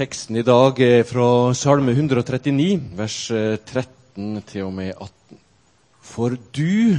Teksten 0.00 0.38
i 0.40 0.42
dag 0.46 0.78
er 0.80 1.02
fra 1.04 1.52
Salme 1.52 1.92
139, 1.92 2.78
vers 2.96 3.16
13 3.68 4.38
til 4.48 4.62
og 4.64 4.70
med 4.72 4.94
18. 4.94 5.36
For 6.00 6.38
du 6.56 6.96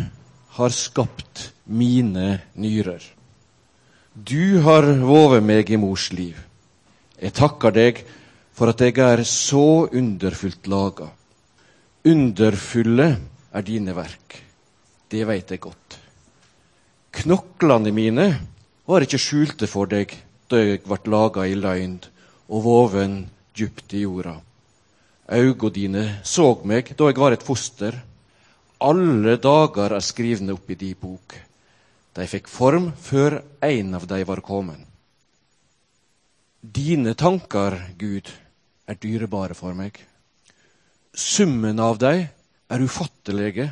har 0.60 0.76
skapt 0.76 1.48
mine 1.66 2.28
nyrer. 2.54 3.02
Du 4.14 4.62
har 4.62 4.86
vovet 5.02 5.42
meg 5.42 5.72
i 5.74 5.80
mors 5.82 6.12
liv. 6.14 6.38
Jeg 7.18 7.34
takker 7.42 7.74
deg 7.74 8.04
for 8.54 8.70
at 8.70 8.86
jeg 8.86 9.02
er 9.02 9.26
så 9.26 9.90
underfullt 9.90 10.70
laga. 10.70 11.10
Underfulle 12.06 13.10
er 13.50 13.66
dine 13.66 13.98
verk. 13.98 14.38
Det 15.10 15.26
veit 15.26 15.50
jeg 15.50 15.66
godt. 15.66 15.98
Knoklene 17.24 17.98
mine 17.98 18.30
var 18.86 19.02
ikke 19.02 19.26
skjulte 19.26 19.66
for 19.66 19.90
deg 19.90 20.14
da 20.54 20.62
jeg 20.62 20.86
ble 20.86 21.02
laga 21.10 21.50
i 21.50 21.58
løgn 21.58 21.98
og 22.52 22.64
voven 22.66 23.22
djupt 23.56 23.94
i 23.96 24.04
jorda. 24.04 24.36
Auga 25.32 25.70
dine 25.72 26.04
så 26.28 26.50
meg 26.68 26.92
da 27.00 27.08
jeg 27.08 27.20
var 27.22 27.36
et 27.36 27.46
foster. 27.48 27.96
Alle 28.84 29.38
dager 29.40 29.96
er 29.96 30.04
skrivne 30.04 30.56
opp 30.58 30.70
i 30.74 30.76
di 30.76 30.92
bok. 31.00 31.38
De 32.12 32.28
fikk 32.28 32.50
form 32.52 32.90
før 33.00 33.40
en 33.64 33.96
av 33.96 34.08
de 34.10 34.24
var 34.28 34.42
kommet. 34.44 34.82
Dine 36.62 37.16
tanker, 37.18 37.78
Gud, 37.98 38.28
er 38.86 39.00
dyrebare 39.00 39.56
for 39.58 39.74
meg. 39.74 39.96
Summen 41.16 41.80
av 41.80 41.98
dem 42.02 42.28
er 42.72 42.84
ufattelige. 42.84 43.72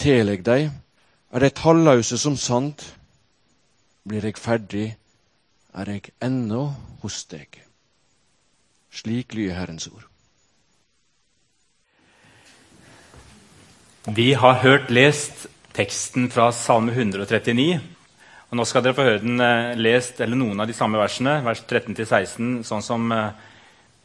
Tillegg 0.00 0.42
dem, 0.44 0.72
er 1.30 1.44
de 1.44 1.50
tallause 1.54 2.18
som 2.18 2.36
sand. 2.40 2.80
Blir 4.08 4.24
jeg 4.24 4.40
ferdig, 4.40 4.86
er 5.74 5.90
jeg 5.94 6.12
ennå 6.22 6.70
hos 7.02 7.22
deg. 7.30 7.60
Slik 8.90 9.34
lyder 9.34 9.58
Herrens 9.58 9.86
ord. 9.90 10.06
Vi 14.10 14.32
har 14.32 14.62
hørt 14.64 14.90
lest 14.90 15.46
teksten 15.76 16.30
fra 16.32 16.50
Salme 16.56 16.92
139. 16.92 17.80
Og 18.50 18.58
nå 18.58 18.64
skal 18.66 18.82
dere 18.82 18.96
få 18.96 19.06
høre 19.06 19.22
den 19.22 19.38
eh, 19.44 19.76
lest, 19.78 20.18
eller 20.20 20.38
noen 20.38 20.58
av 20.58 20.66
de 20.66 20.74
samme 20.74 20.98
versene, 20.98 21.36
vers 21.46 21.60
13-16, 21.62 22.64
sånn 22.66 22.82
som 22.82 23.12
eh, 23.14 23.28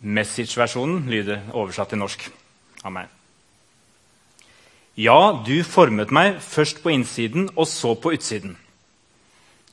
Message-versjonen 0.06 1.08
lyder 1.10 1.48
oversatt 1.56 1.90
til 1.94 2.04
norsk 2.04 2.28
av 2.86 2.94
meg. 2.94 3.10
Ja, 5.02 5.42
du 5.48 5.58
formet 5.66 6.14
meg 6.14 6.38
først 6.46 6.84
på 6.84 6.94
innsiden 6.94 7.50
og 7.56 7.66
så 7.68 7.96
på 7.98 8.14
utsiden. 8.14 8.54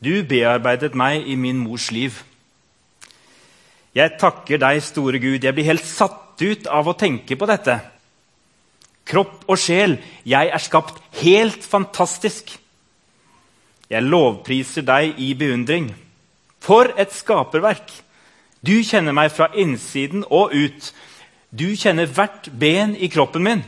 Du 0.02 0.24
bearbeidet 0.26 0.96
meg 0.98 1.28
i 1.30 1.36
min 1.38 1.60
mors 1.62 1.90
liv. 1.94 2.16
Jeg 3.94 4.16
takker 4.18 4.58
deg, 4.58 4.80
store 4.82 5.20
Gud. 5.22 5.44
Jeg 5.44 5.54
blir 5.54 5.68
helt 5.68 5.86
satt 5.86 6.42
ut 6.42 6.66
av 6.66 6.88
å 6.90 6.96
tenke 6.98 7.36
på 7.38 7.46
dette. 7.46 7.76
Kropp 9.06 9.44
og 9.50 9.58
sjel, 9.60 9.98
jeg 10.26 10.50
er 10.50 10.62
skapt 10.62 10.98
helt 11.20 11.62
fantastisk. 11.62 12.50
Jeg 13.92 14.08
lovpriser 14.08 14.86
deg 14.88 15.20
i 15.22 15.32
beundring. 15.38 15.92
For 16.62 16.90
et 16.98 17.14
skaperverk! 17.14 17.90
Du 18.62 18.76
kjenner 18.86 19.14
meg 19.14 19.32
fra 19.34 19.50
innsiden 19.58 20.22
og 20.30 20.54
ut. 20.54 20.92
Du 21.50 21.74
kjenner 21.78 22.10
hvert 22.10 22.46
ben 22.58 22.94
i 22.94 23.10
kroppen 23.10 23.42
min. 23.42 23.64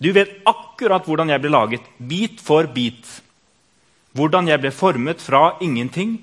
Du 0.00 0.08
vet 0.16 0.40
akkurat 0.48 1.04
hvordan 1.06 1.30
jeg 1.30 1.42
ble 1.44 1.52
laget, 1.52 1.84
bit 2.00 2.40
for 2.42 2.66
bit. 2.72 3.04
Hvordan 4.12 4.48
jeg 4.48 4.60
ble 4.60 4.72
formet 4.74 5.22
fra 5.24 5.56
ingenting 5.64 6.18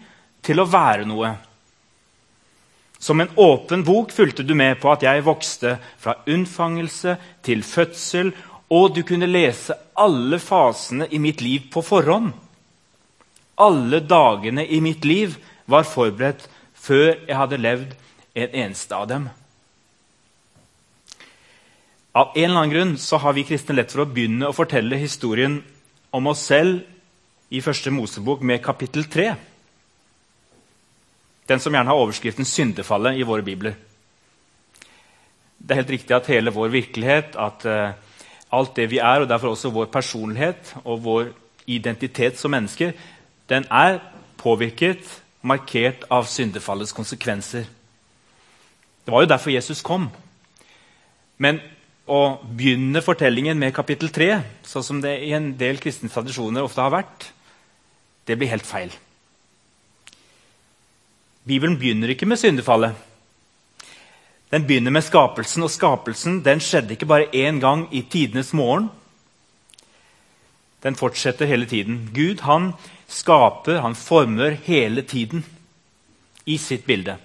til 0.45 0.62
å 0.62 0.68
være 0.70 1.08
noe. 1.09 1.34
Som 3.00 3.23
en 3.23 3.31
åpen 3.40 3.86
bok 3.88 4.12
fulgte 4.12 4.44
du 4.44 4.54
med 4.59 4.81
på 4.81 4.92
at 4.92 5.06
jeg 5.08 5.23
vokste 5.26 5.78
fra 5.98 6.18
unnfangelse 6.28 7.16
til 7.48 7.64
fødsel, 7.64 8.34
og 8.70 8.94
du 8.94 9.02
kunne 9.08 9.30
lese 9.30 9.73
alle 9.98 10.38
fasene 10.44 11.08
i 11.09 11.18
mitt 11.19 11.41
liv 11.41 11.69
på 11.74 11.81
forhånd. 11.81 12.34
Alle 13.59 14.00
dagene 14.06 14.68
i 14.68 14.80
mitt 14.84 15.08
liv 15.08 15.40
var 15.66 15.88
forberedt 15.88 16.46
før 16.80 17.16
jeg 17.16 17.36
hadde 17.36 17.59
levd 17.59 17.96
en 18.40 18.56
eneste 18.66 18.96
av 18.96 19.08
dem. 19.09 19.28
Av 22.19 22.36
en 22.36 22.46
eller 22.46 22.59
annen 22.59 22.74
grunn 22.74 22.94
så 23.00 23.19
har 23.24 23.36
vi 23.38 23.47
kristne 23.47 23.75
lett 23.78 23.92
for 23.94 24.03
å 24.03 24.12
begynne 24.12 24.50
å 24.50 24.56
fortelle 24.56 25.00
historien 25.00 25.59
om 26.16 26.30
oss 26.31 26.46
selv 26.50 26.84
i 27.50 27.62
første 27.66 27.92
Mosebok 27.92 28.42
med 28.46 28.62
kapittel 28.62 29.08
3. 29.10 29.30
Den 31.50 31.60
som 31.60 31.74
gjerne 31.74 31.90
har 31.90 31.98
overskriften 31.98 32.46
'Syndefallet' 32.46 33.18
i 33.18 33.26
våre 33.26 33.42
bibler. 33.42 33.74
Det 35.58 35.72
er 35.72 35.82
helt 35.82 35.90
riktig 35.90 36.16
at 36.16 36.28
hele 36.28 36.52
vår 36.52 36.68
virkelighet, 36.68 37.36
at 37.36 37.66
uh, 37.66 37.94
alt 38.52 38.76
det 38.76 38.92
vi 38.92 38.98
er, 38.98 39.22
og 39.22 39.30
derfor 39.30 39.50
også 39.50 39.70
vår 39.70 39.86
personlighet 39.86 40.76
og 40.84 41.04
vår 41.04 41.26
identitet 41.68 42.38
som 42.40 42.52
mennesker, 42.52 42.92
den 43.50 43.66
er 43.72 44.00
påvirket, 44.38 45.22
markert 45.42 46.06
av 46.12 46.26
syndefallets 46.26 46.94
konsekvenser. 46.94 47.66
Det 49.06 49.12
var 49.14 49.22
jo 49.22 49.28
derfor 49.31 49.50
Jesus 49.50 49.81
kom. 49.81 50.10
Men 51.38 51.60
å 52.06 52.38
begynne 52.44 53.02
fortellingen 53.02 53.60
med 53.60 53.74
kapittel 53.74 54.10
3, 54.10 54.42
sånn 54.66 54.84
som 54.84 55.02
det 55.02 55.20
i 55.24 55.31
en 55.34 55.54
del 55.58 55.78
kristne 55.78 56.10
tradisjoner 56.10 56.66
ofte 56.66 56.81
har 56.81 56.94
vært, 56.94 57.30
det 58.29 58.38
blir 58.38 58.51
helt 58.51 58.67
feil. 58.67 58.94
Bibelen 61.50 61.79
begynner 61.81 62.13
ikke 62.13 62.28
med 62.29 62.38
syndefallet. 62.38 62.94
Den 64.53 64.66
begynner 64.69 64.94
med 64.94 65.06
skapelsen, 65.06 65.66
og 65.66 65.73
skapelsen 65.73 66.44
den 66.45 66.62
skjedde 66.62 66.94
ikke 66.94 67.09
bare 67.09 67.29
én 67.34 67.59
gang 67.62 67.88
i 67.94 68.03
tidenes 68.06 68.53
morgen. 68.53 68.89
Den 70.84 70.95
fortsetter 70.95 71.50
hele 71.50 71.66
tiden. 71.66 72.09
Gud 72.13 72.45
han 72.45 72.73
skaper, 73.09 73.81
han 73.81 73.97
former 73.97 74.57
hele 74.66 75.01
tiden 75.01 75.44
i 76.45 76.57
sitt 76.57 76.85
bilde. 76.85 77.18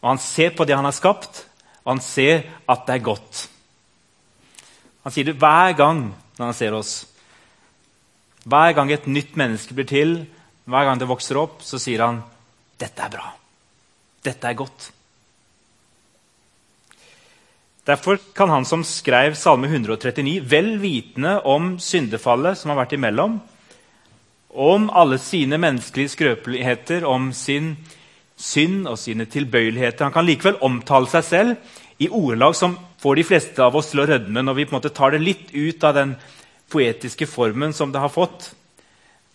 Og 0.00 0.08
Han 0.08 0.18
ser 0.18 0.50
på 0.56 0.64
det 0.64 0.76
han 0.76 0.84
har 0.84 0.96
skapt, 0.96 1.44
og 1.84 1.92
han 1.96 2.00
ser 2.00 2.42
at 2.68 2.86
det 2.86 2.94
er 2.94 3.04
godt. 3.04 3.48
Han 5.04 5.12
sier 5.12 5.24
det 5.24 5.36
hver 5.40 5.76
gang 5.76 6.14
når 6.38 6.44
han 6.44 6.54
ser 6.56 6.72
oss. 6.76 7.09
Hver 8.48 8.72
gang 8.76 8.92
et 8.92 9.08
nytt 9.10 9.36
menneske 9.36 9.76
blir 9.76 9.88
til, 9.88 10.14
hver 10.70 10.86
gang 10.86 11.00
det 11.00 11.10
vokser 11.10 11.40
opp, 11.40 11.60
så 11.66 11.80
sier 11.80 12.04
han 12.04 12.22
dette 12.80 13.04
er 13.04 13.12
bra. 13.12 13.26
Dette 14.24 14.48
er 14.48 14.56
godt. 14.56 14.90
Derfor 17.88 18.20
kan 18.36 18.52
han 18.52 18.66
som 18.68 18.84
skrev 18.86 19.34
Salme 19.36 19.68
139, 19.68 20.40
vel 20.46 20.76
vitende 20.80 21.38
om 21.48 21.74
syndefallet 21.80 22.58
som 22.58 22.72
har 22.72 22.82
vært 22.82 22.94
imellom, 22.96 23.40
om 24.50 24.88
alle 24.90 25.18
sine 25.22 25.58
menneskelige 25.60 26.14
skrøpeligheter, 26.14 27.06
om 27.06 27.30
sin 27.36 27.74
synd 28.40 28.88
og 28.88 28.96
sine 28.98 29.26
tilbøyeligheter 29.28 30.06
Han 30.06 30.14
kan 30.14 30.24
likevel 30.24 30.56
omtale 30.64 31.10
seg 31.12 31.26
selv 31.26 31.74
i 32.00 32.08
ordelag 32.08 32.54
som 32.56 32.76
får 33.00 33.18
de 33.18 33.24
fleste 33.28 33.62
av 33.62 33.76
oss 33.76 33.90
til 33.92 34.00
å 34.00 34.06
rødme 34.08 34.42
når 34.42 34.56
vi 34.56 34.64
på 34.64 34.72
en 34.72 34.78
måte 34.78 34.92
tar 34.96 35.12
det 35.12 35.20
litt 35.20 35.52
ut 35.52 35.84
av 35.84 35.96
den 35.98 36.14
poetiske 36.70 37.28
formen 37.28 37.74
som 37.76 37.92
det 37.92 38.02
har 38.02 38.12
fått 38.12 38.52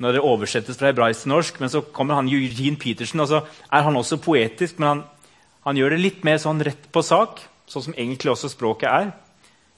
når 0.01 0.17
det 0.17 0.23
oversettes 0.27 0.77
fra 0.79 0.89
hebraisk 0.89 1.23
til 1.23 1.31
norsk. 1.31 1.59
Men 1.61 1.71
så 1.71 1.83
kommer 1.95 2.19
han 2.19 2.29
Eugene 2.31 2.79
Petersen, 2.79 3.21
og 3.23 3.29
så 3.31 3.43
er 3.71 3.85
han 3.85 3.95
også 3.95 4.19
poetisk, 4.23 4.79
men 4.79 4.89
han, 4.89 5.03
han 5.67 5.79
gjør 5.79 5.95
det 5.95 6.01
litt 6.03 6.25
mer 6.27 6.41
sånn 6.41 6.63
rett 6.65 6.89
på 6.91 7.03
sak, 7.05 7.39
sånn 7.69 7.89
som 7.89 7.95
egentlig 7.97 8.33
også 8.33 8.51
språket 8.51 8.89
er. 8.91 9.13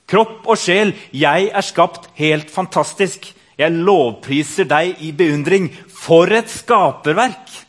Kropp 0.07 0.47
og 0.47 0.59
sjel, 0.59 0.95
jeg 1.12 1.50
er 1.51 1.66
skapt 1.66 2.09
helt 2.18 2.51
fantastisk. 2.53 3.34
Jeg 3.57 3.74
lovpriser 3.74 4.68
deg 4.69 5.01
i 5.03 5.12
beundring. 5.18 5.72
For 5.91 6.31
et 6.31 6.50
skaperverk! 6.53 7.63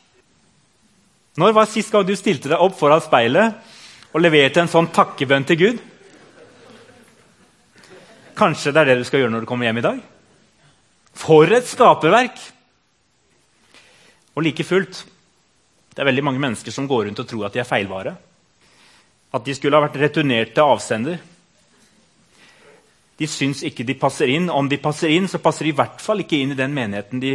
Når 1.38 1.54
var 1.54 1.68
sist 1.70 1.92
gang 1.94 2.06
du 2.06 2.16
stilte 2.18 2.50
deg 2.50 2.60
opp 2.62 2.74
foran 2.78 3.02
speilet 3.02 3.54
og 4.10 4.22
leverte 4.22 4.62
en 4.62 4.70
sånn 4.70 4.90
takkebønn 4.94 5.46
til 5.46 5.58
Gud? 5.60 5.82
Kanskje 8.38 8.72
det 8.72 8.82
er 8.82 8.92
det 8.92 9.00
du 9.00 9.06
skal 9.08 9.24
gjøre 9.24 9.34
når 9.34 9.44
du 9.44 9.50
kommer 9.50 9.66
hjem 9.66 9.80
i 9.80 9.86
dag? 9.88 10.00
For 11.18 11.50
et 11.50 11.66
skaperverk! 11.66 12.38
Og 14.38 14.44
like 14.46 14.66
fullt 14.66 15.04
det 15.98 16.04
er 16.04 16.12
veldig 16.12 16.22
mange 16.22 16.38
mennesker 16.38 16.70
som 16.70 16.86
går 16.86 17.08
rundt 17.08 17.18
og 17.18 17.26
tror 17.26 17.48
at 17.48 17.56
de 17.56 17.58
er 17.58 17.66
feilvare. 17.66 18.12
At 19.34 19.42
de 19.42 19.54
skulle 19.56 19.74
ha 19.74 19.82
vært 19.82 19.96
returnert 19.98 20.52
til 20.54 20.70
avsender. 20.70 21.16
De 23.18 23.26
syns 23.26 23.64
ikke 23.66 23.82
de 23.82 23.96
passer 23.98 24.30
inn. 24.30 24.46
Om 24.46 24.68
de 24.70 24.78
passer 24.78 25.10
inn, 25.10 25.26
så 25.26 25.40
passer 25.42 25.66
de 25.66 25.72
i 25.72 25.78
hvert 25.80 25.98
fall 25.98 26.22
ikke 26.22 26.38
inn 26.38 26.54
i 26.54 26.58
den 26.60 26.70
menigheten 26.76 27.18
de, 27.18 27.32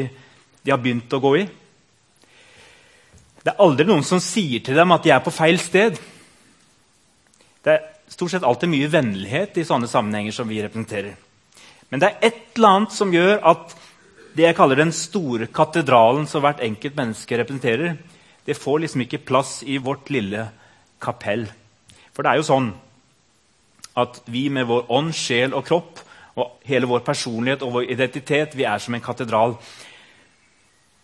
de 0.63 0.71
har 0.71 0.79
begynt 0.79 1.11
å 1.11 1.19
gå 1.25 1.33
i. 1.41 1.43
Det 3.43 3.51
er 3.51 3.59
aldri 3.67 3.89
noen 3.89 4.07
som 4.07 4.23
sier 4.23 4.63
til 4.63 4.79
dem 4.79 4.95
at 4.95 5.03
de 5.03 5.11
er 5.11 5.19
på 5.25 5.35
feil 5.35 5.59
sted. 5.59 5.99
Stort 8.13 8.31
sett 8.31 8.45
alltid 8.45 8.69
mye 8.69 8.89
vennlighet 8.93 9.57
i 9.57 9.65
sånne 9.65 9.89
sammenhenger 9.89 10.35
som 10.35 10.49
vi 10.49 10.61
representerer. 10.61 11.15
Men 11.89 12.01
det 12.01 12.09
er 12.09 12.27
et 12.27 12.57
eller 12.57 12.75
annet 12.77 12.93
som 12.93 13.13
gjør 13.13 13.39
at 13.49 13.73
det 14.33 14.47
jeg 14.47 14.57
kaller 14.57 14.79
den 14.81 14.93
store 14.93 15.47
katedralen 15.53 16.27
som 16.29 16.41
hvert 16.45 16.61
enkelt 16.65 16.95
menneske 16.97 17.37
representerer, 17.37 17.97
det 18.45 18.57
får 18.57 18.83
liksom 18.83 19.03
ikke 19.05 19.23
plass 19.25 19.59
i 19.65 19.79
vårt 19.81 20.09
lille 20.13 20.47
kapell. 21.01 21.45
For 22.13 22.25
det 22.25 22.33
er 22.33 22.41
jo 22.41 22.47
sånn 22.47 22.71
at 23.97 24.19
vi 24.33 24.47
med 24.49 24.67
vår 24.69 24.89
ånd, 24.93 25.13
sjel 25.13 25.53
og 25.53 25.65
kropp 25.67 26.01
og 26.33 26.65
hele 26.65 26.89
vår 26.89 27.03
personlighet 27.05 27.65
og 27.65 27.75
vår 27.77 27.91
identitet 27.93 28.57
vi 28.57 28.65
er 28.65 28.81
som 28.81 28.97
en 28.97 29.05
katedral. 29.05 29.57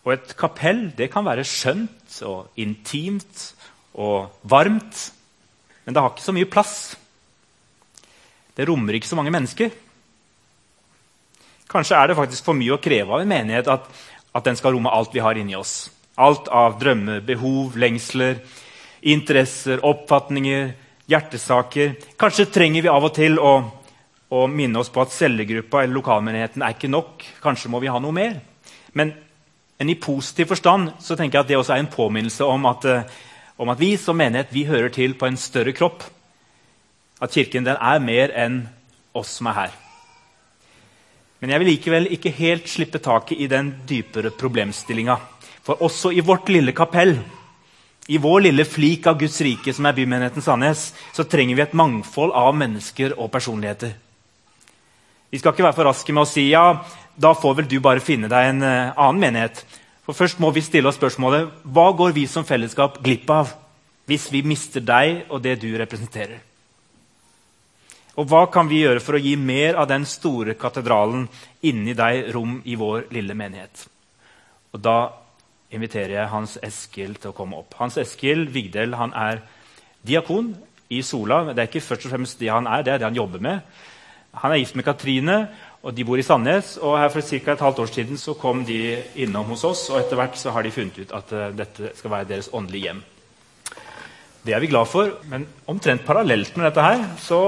Og 0.06 0.14
et 0.16 0.34
kapell 0.38 0.88
det 0.98 1.12
kan 1.14 1.26
være 1.26 1.46
skjønt 1.46 2.22
og 2.26 2.62
intimt 2.62 3.52
og 3.94 4.42
varmt, 4.50 5.10
men 5.90 5.96
det 5.96 6.02
har 6.06 6.12
ikke 6.14 6.22
så 6.22 6.34
mye 6.38 6.46
plass. 6.46 6.74
Det 8.54 8.68
rommer 8.70 8.94
ikke 8.94 9.10
så 9.10 9.18
mange 9.18 9.32
mennesker. 9.34 9.72
Kanskje 11.66 11.96
er 11.98 12.12
det 12.12 12.18
faktisk 12.20 12.46
for 12.46 12.54
mye 12.54 12.76
å 12.76 12.82
kreve 12.84 13.16
av 13.16 13.24
en 13.24 13.32
menighet 13.32 13.72
at, 13.74 13.88
at 14.38 14.46
den 14.46 14.60
skal 14.60 14.76
romme 14.76 14.92
alt 14.94 15.16
vi 15.18 15.24
har 15.26 15.40
inni 15.42 15.56
oss. 15.58 15.88
Alt 16.22 16.46
av 16.54 16.76
drømmer, 16.78 17.24
behov, 17.26 17.74
lengsler, 17.82 18.38
interesser, 19.02 19.82
oppfatninger, 19.82 20.70
hjertesaker. 21.10 21.96
Kanskje 22.22 22.46
trenger 22.54 22.86
vi 22.86 22.92
av 22.94 23.08
og 23.10 23.16
til 23.18 23.42
å, 23.42 23.56
å 24.30 24.44
minne 24.46 24.84
oss 24.84 24.94
på 24.94 25.02
at 25.02 25.16
cellegruppa 25.16 25.82
eller 25.82 25.98
lokalmenigheten 25.98 26.68
er 26.68 26.78
ikke 26.78 26.92
nok. 26.94 27.26
Kanskje 27.42 27.74
må 27.74 27.82
vi 27.82 27.90
ha 27.90 27.98
noe 27.98 28.14
mer. 28.14 28.38
Men, 28.94 29.16
men 29.82 29.90
i 29.90 29.98
positiv 29.98 30.54
forstand 30.54 30.94
så 31.02 31.18
tenker 31.18 31.40
jeg 31.40 31.48
at 31.48 31.52
det 31.56 31.58
også 31.64 31.80
er 31.80 31.82
en 31.82 31.92
påminnelse 31.98 32.46
om 32.46 32.70
at, 32.70 32.86
eh, 32.86 33.26
om 33.60 33.70
at 33.70 33.82
vi 33.82 33.94
som 34.00 34.18
menighet 34.18 34.54
vi 34.56 34.64
hører 34.70 34.92
til 34.96 35.18
på 35.20 35.28
en 35.28 35.38
større 35.38 35.76
kropp. 35.76 36.06
At 37.20 37.36
Kirken 37.36 37.68
den 37.68 37.76
er 37.76 38.00
mer 38.00 38.32
enn 38.32 38.62
oss 39.18 39.36
som 39.40 39.50
er 39.52 39.58
her. 39.58 39.74
Men 41.40 41.52
jeg 41.54 41.62
vil 41.62 41.70
likevel 41.74 42.08
ikke 42.16 42.36
helt 42.36 42.72
slippe 42.72 43.02
taket 43.04 43.40
i 43.40 43.48
den 43.52 43.74
dypere 43.88 44.32
problemstillinga. 44.36 45.18
For 45.64 45.84
også 45.84 46.12
i 46.16 46.24
vårt 46.24 46.50
lille 46.52 46.74
kapell, 46.76 47.18
i 48.10 48.18
vår 48.18 48.48
lille 48.48 48.66
flik 48.66 49.08
av 49.08 49.20
Guds 49.20 49.38
rike, 49.46 49.74
som 49.76 49.86
er 49.86 49.96
bymenigheten 49.96 50.44
Sandnes, 50.44 50.90
så 51.14 51.28
trenger 51.30 51.60
vi 51.60 51.64
et 51.68 51.76
mangfold 51.78 52.34
av 52.36 52.56
mennesker 52.58 53.14
og 53.20 53.30
personligheter. 53.32 53.92
Vi 55.30 55.38
skal 55.38 55.54
ikke 55.54 55.68
være 55.68 55.78
for 55.78 55.86
raske 55.92 56.16
med 56.16 56.26
å 56.26 56.30
si 56.30 56.48
ja, 56.50 56.80
da 57.20 57.36
får 57.38 57.60
vel 57.60 57.70
du 57.70 57.78
bare 57.84 58.02
finne 58.02 58.32
deg 58.32 58.50
en 58.50 58.64
uh, 58.66 58.96
annen 58.98 59.22
menighet. 59.22 59.62
For 60.10 60.18
Først 60.18 60.40
må 60.42 60.50
vi 60.50 60.64
stille 60.66 60.90
oss 60.90 60.98
spørsmålet 60.98 61.52
hva 61.70 61.92
går 61.94 62.16
vi 62.16 62.24
som 62.26 62.42
fellesskap 62.42 62.96
glipp 63.06 63.30
av 63.30 63.52
hvis 64.10 64.24
vi 64.34 64.40
mister 64.42 64.82
deg 64.82 65.28
og 65.30 65.44
det 65.44 65.60
du 65.62 65.68
representerer? 65.78 66.40
Og 68.18 68.26
hva 68.32 68.48
kan 68.50 68.66
vi 68.66 68.80
gjøre 68.82 69.04
for 69.06 69.20
å 69.20 69.22
gi 69.22 69.36
mer 69.38 69.78
av 69.78 69.86
den 69.92 70.08
store 70.10 70.56
katedralen 70.58 71.28
inni 71.62 71.94
deg 71.94 72.32
rom 72.34 72.58
i 72.66 72.74
vår 72.74 73.06
lille 73.14 73.38
menighet? 73.38 73.86
Og 74.74 74.82
Da 74.82 74.98
inviterer 75.70 76.16
jeg 76.16 76.34
Hans 76.34 76.58
Eskil 76.58 77.14
til 77.22 77.30
å 77.30 77.38
komme 77.38 77.62
opp. 77.62 77.78
Hans 77.78 78.02
Eskil 78.02 78.48
Vigdel 78.50 78.98
han 78.98 79.14
er 79.14 79.44
diakon 80.02 80.56
i 80.90 81.04
Sola. 81.06 81.54
Det 81.54 81.62
er 81.62 81.70
ikke 81.70 81.86
først 81.86 82.10
og 82.10 82.16
fremst 82.16 82.42
det 82.42 82.50
han 82.50 82.66
er, 82.66 82.82
det 82.82 82.96
er 82.96 82.98
det 82.98 83.12
han 83.12 83.22
jobber 83.22 83.46
med. 83.46 83.62
Han 84.42 84.58
er 84.58 84.64
gift 84.64 84.74
med 84.74 84.90
Katrine, 84.90 85.38
og 85.84 85.96
de 85.96 86.04
bor 86.04 86.20
i 86.20 86.26
Sandnes. 86.26 86.78
og 86.78 86.98
her 87.00 87.10
For 87.10 87.22
ca. 87.22 87.52
et 87.52 87.60
halvt 87.60 87.80
år 87.80 87.86
siden 87.86 88.18
så 88.18 88.34
kom 88.34 88.66
de 88.66 89.04
innom 89.16 89.46
hos 89.46 89.64
oss, 89.64 89.90
og 89.90 90.00
etter 90.00 90.16
hvert 90.20 90.38
så 90.38 90.52
har 90.52 90.64
de 90.64 90.72
funnet 90.72 91.00
ut 91.00 91.12
at 91.16 91.32
uh, 91.32 91.46
dette 91.56 91.94
skal 91.96 92.12
være 92.12 92.30
deres 92.34 92.50
åndelige 92.54 92.90
hjem. 92.90 93.04
Det 94.46 94.54
er 94.56 94.60
vi 94.60 94.68
glad 94.68 94.86
for, 94.88 95.12
men 95.30 95.48
omtrent 95.68 96.06
parallelt 96.06 96.58
med 96.58 96.66
dette 96.66 96.84
her 96.84 97.06
så 97.20 97.40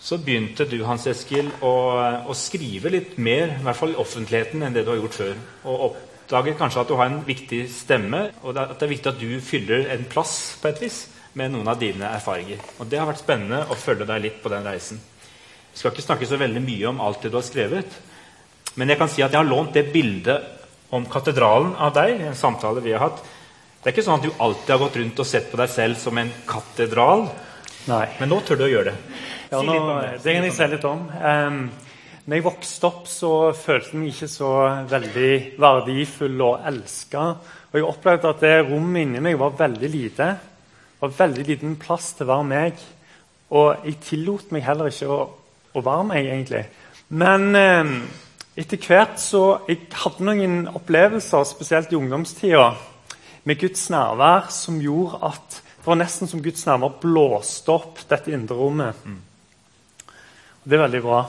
så 0.00 0.16
begynte 0.16 0.64
du 0.64 0.78
Hans 0.88 1.04
Eskil, 1.10 1.50
å, 1.60 1.72
å, 2.24 2.32
skrive 2.32 2.88
litt 2.88 3.18
mer 3.20 3.50
i 3.52 3.64
hvert 3.66 3.76
fall 3.76 3.92
i 3.92 3.98
offentligheten 4.00 4.64
enn 4.64 4.72
det 4.72 4.86
du 4.86 4.94
har 4.94 5.00
gjort 5.02 5.18
før. 5.18 5.34
Og 5.68 5.82
oppdaget 5.90 6.56
kanskje 6.56 6.80
at 6.80 6.88
du 6.88 6.96
har 6.96 7.10
en 7.10 7.20
viktig 7.26 7.60
stemme, 7.68 8.22
og 8.40 8.56
at 8.56 8.78
det 8.80 8.86
er 8.86 8.94
viktig 8.94 9.12
at 9.12 9.20
du 9.20 9.36
fyller 9.44 9.90
en 9.92 10.06
plass 10.08 10.56
på 10.62 10.72
et 10.72 10.80
vis 10.86 11.02
med 11.36 11.52
noen 11.52 11.68
av 11.68 11.78
dine 11.82 12.08
erfaringer. 12.16 12.64
Og 12.80 12.88
Det 12.88 12.98
har 12.98 13.10
vært 13.10 13.20
spennende 13.20 13.66
å 13.68 13.76
følge 13.76 14.08
deg 14.08 14.24
litt 14.24 14.40
på 14.42 14.52
den 14.52 14.64
reisen. 14.64 15.04
Jeg 15.70 15.78
skal 15.78 15.92
ikke 15.94 16.06
snakke 16.06 16.28
så 16.28 16.38
veldig 16.40 16.62
mye 16.64 16.88
om 16.90 17.02
alt 17.04 17.22
det 17.22 17.30
du 17.32 17.38
har 17.38 17.46
skrevet, 17.46 17.98
men 18.78 18.90
jeg 18.90 18.98
kan 19.00 19.10
si 19.10 19.22
at 19.22 19.32
jeg 19.32 19.40
har 19.40 19.48
lånt 19.48 19.74
det 19.74 19.90
bildet 19.92 20.94
om 20.94 21.06
katedralen 21.10 21.74
av 21.78 21.94
deg. 21.94 22.20
en 22.20 22.38
samtale 22.38 22.82
vi 22.82 22.92
har 22.92 23.04
hatt. 23.06 23.22
Det 23.80 23.88
er 23.88 23.94
ikke 23.94 24.04
sånn 24.04 24.18
at 24.20 24.26
du 24.26 24.42
alltid 24.44 24.74
har 24.74 24.82
gått 24.82 24.96
rundt 25.00 25.20
og 25.22 25.26
sett 25.26 25.46
på 25.50 25.56
deg 25.56 25.70
selv 25.72 25.96
som 25.96 26.18
en 26.20 26.30
katedral. 26.46 27.28
Nei. 27.88 28.06
Men 28.18 28.28
nå 28.28 28.40
tør 28.44 28.60
du 28.60 28.66
å 28.66 28.70
gjøre 28.70 28.92
det. 28.92 29.14
Ja, 29.50 29.62
nå, 29.64 29.76
det 30.20 30.34
kan 30.34 30.44
jeg 30.46 30.54
si 30.54 30.66
litt 30.68 30.84
om. 30.86 31.06
Um, 31.08 31.62
når 32.26 32.36
jeg 32.36 32.44
vokste 32.44 32.86
opp, 32.90 33.06
så 33.08 33.30
følte 33.56 33.94
jeg 33.94 34.02
meg 34.02 34.12
ikke 34.12 34.28
så 34.30 34.50
veldig 34.90 35.32
verdifull 35.64 36.44
og 36.46 36.68
elska. 36.68 37.24
Og 37.70 37.78
jeg 37.78 37.86
opplevde 37.88 38.30
at 38.34 38.44
det 38.44 38.52
rommet 38.68 39.06
inni 39.06 39.22
meg 39.24 39.38
var 39.40 39.56
veldig 39.58 39.90
lite. 39.90 40.28
Det 40.36 41.00
var 41.06 41.16
veldig 41.22 41.46
liten 41.48 41.78
plass 41.80 42.12
til 42.18 42.28
å 42.28 42.32
være 42.34 42.48
meg. 42.52 42.84
Og 43.56 43.88
jeg 43.88 43.98
tillot 44.04 44.52
meg 44.54 44.66
heller 44.68 44.92
ikke 44.92 45.08
å, 45.10 45.20
å 45.74 45.82
være 45.84 46.06
meg, 46.08 46.26
egentlig. 46.26 46.64
Men 47.10 47.48
um, 47.54 47.94
etter 48.58 48.78
hvert 48.84 49.18
så 49.22 49.42
Jeg 49.68 49.88
hadde 50.02 50.26
noen 50.26 50.62
opplevelser, 50.68 51.46
spesielt 51.48 51.92
i 51.92 51.98
ungdomstida, 51.98 52.70
med 53.48 53.58
Guds 53.58 53.88
nærvær 53.90 54.50
som 54.52 54.80
gjorde 54.82 55.20
at 55.30 55.60
det 55.80 55.86
var 55.86 55.96
nesten 55.96 56.28
som 56.28 56.42
Guds 56.44 56.66
nærvær 56.68 56.98
blåste 57.00 57.72
opp 57.72 58.02
dette 58.10 58.34
indre 58.36 58.58
rommet. 58.58 58.98
Mm. 59.04 59.20
Det 60.62 60.76
er 60.76 60.82
veldig 60.82 61.00
bra. 61.06 61.22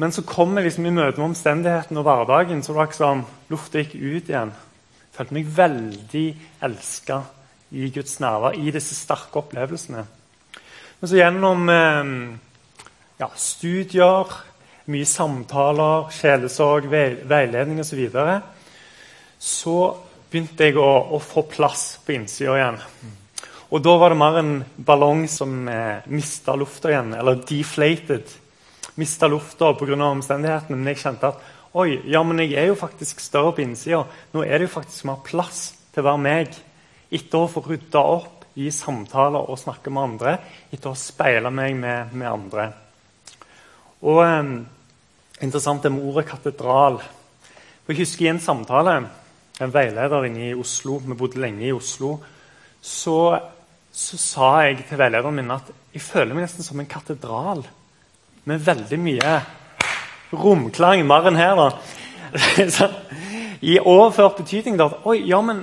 Men 0.00 0.14
så 0.14 0.24
kom 0.26 0.56
jeg 0.56 0.70
liksom 0.70 0.86
i 0.88 0.94
møte 0.94 1.20
med 1.20 1.28
omstendighetene 1.28 2.00
og 2.00 2.06
hverdagen, 2.08 2.62
så 2.64 2.74
var 2.74 2.88
det 2.88 2.96
som 2.96 3.26
lufta 3.52 3.82
gikk 3.82 3.94
ut 4.00 4.32
igjen. 4.32 4.54
Jeg 5.04 5.18
følte 5.18 5.36
meg 5.36 5.52
veldig 5.58 6.24
elska 6.66 7.20
i 7.76 7.90
Guds 7.94 8.16
nærvær, 8.24 8.56
i 8.56 8.72
disse 8.74 8.96
sterke 8.96 9.42
opplevelsene. 9.42 10.06
Men 10.98 11.10
så 11.10 11.20
gjennom 11.20 11.70
eh, 11.70 12.10
ja, 13.20 13.30
studier, 13.38 14.32
mye 14.90 15.08
samtaler, 15.08 16.10
sjelesorg, 16.12 16.88
veiledning 16.90 17.80
osv. 17.80 17.90
Så, 17.90 17.98
videre, 17.98 18.38
så 19.38 19.76
begynte 20.30 20.68
jeg 20.68 20.78
å, 20.80 20.88
å 21.14 21.20
få 21.22 21.46
plass 21.50 21.98
på 22.04 22.16
innsida 22.16 22.56
igjen. 22.58 22.80
Og 23.74 23.82
da 23.82 23.98
var 23.98 24.12
det 24.12 24.20
mer 24.20 24.38
en 24.38 24.56
ballong 24.76 25.24
som 25.30 25.68
eh, 25.70 26.04
mista 26.12 26.54
lufta 26.58 26.92
igjen, 26.92 27.14
eller 27.18 27.42
deflated 27.48 28.40
mista 28.94 29.26
lufta 29.28 29.74
pga. 29.74 30.04
omstendighetene. 30.04 30.76
Men 30.76 30.92
jeg 30.92 31.02
kjente 31.02 31.32
at 31.32 31.42
oi, 31.74 32.00
ja, 32.10 32.22
men 32.22 32.42
jeg 32.44 32.54
er 32.60 32.70
jo 32.70 32.78
faktisk 32.78 33.20
større 33.20 33.54
på 33.56 33.64
innsida. 33.64 34.04
Nå 34.32 34.44
er 34.44 34.58
det 34.58 34.68
jo 34.68 34.76
faktisk 34.76 35.08
mer 35.08 35.20
plass 35.26 35.66
til 35.94 36.04
å 36.04 36.08
være 36.10 36.22
meg. 36.22 36.54
Etter 37.14 37.40
å 37.40 37.50
få 37.50 37.64
rydda 37.66 38.04
opp 38.14 38.46
i 38.58 38.70
samtaler 38.70 39.50
og 39.50 39.58
snakke 39.58 39.90
med 39.90 40.10
andre. 40.10 40.38
Etter 40.70 40.92
å 40.92 40.98
speile 40.98 41.50
meg 41.50 41.76
med, 41.78 42.14
med 42.14 42.30
andre. 42.30 42.70
Og 44.04 44.20
eh, 44.24 44.54
Interessant 45.42 45.82
det 45.82 45.90
med 45.92 46.04
ordet 46.06 46.28
katedral. 46.28 47.00
For 47.84 47.92
Jeg 47.92 48.04
husker 48.04 48.26
i 48.26 48.30
en 48.30 48.40
samtale 48.40 48.94
en 49.62 49.72
veileder 49.74 50.26
inne 50.28 50.48
i 50.48 50.54
Oslo, 50.54 51.00
vi 51.02 51.16
bodde 51.18 51.40
lenge 51.42 51.66
i 51.66 51.74
Oslo, 51.74 52.16
så, 52.82 53.18
så 53.92 54.18
sa 54.18 54.48
jeg 54.66 54.84
til 54.88 54.98
veilederen 54.98 55.36
min 55.36 55.52
at 55.54 55.70
jeg 55.94 56.02
føler 56.02 56.34
meg 56.34 56.46
nesten 56.46 56.66
som 56.66 56.80
en 56.80 56.90
katedral 56.90 57.62
med 58.44 58.64
veldig 58.66 58.98
mye 59.00 59.36
romklang. 60.34 61.04
Mer 61.06 61.30
enn 61.30 61.38
her, 61.38 61.60
da. 61.60 62.88
I 63.74 63.78
overført 63.78 64.40
betydning. 64.42 64.78
da, 64.80 64.90
Oi, 65.06 65.20
ja, 65.28 65.40
men 65.40 65.62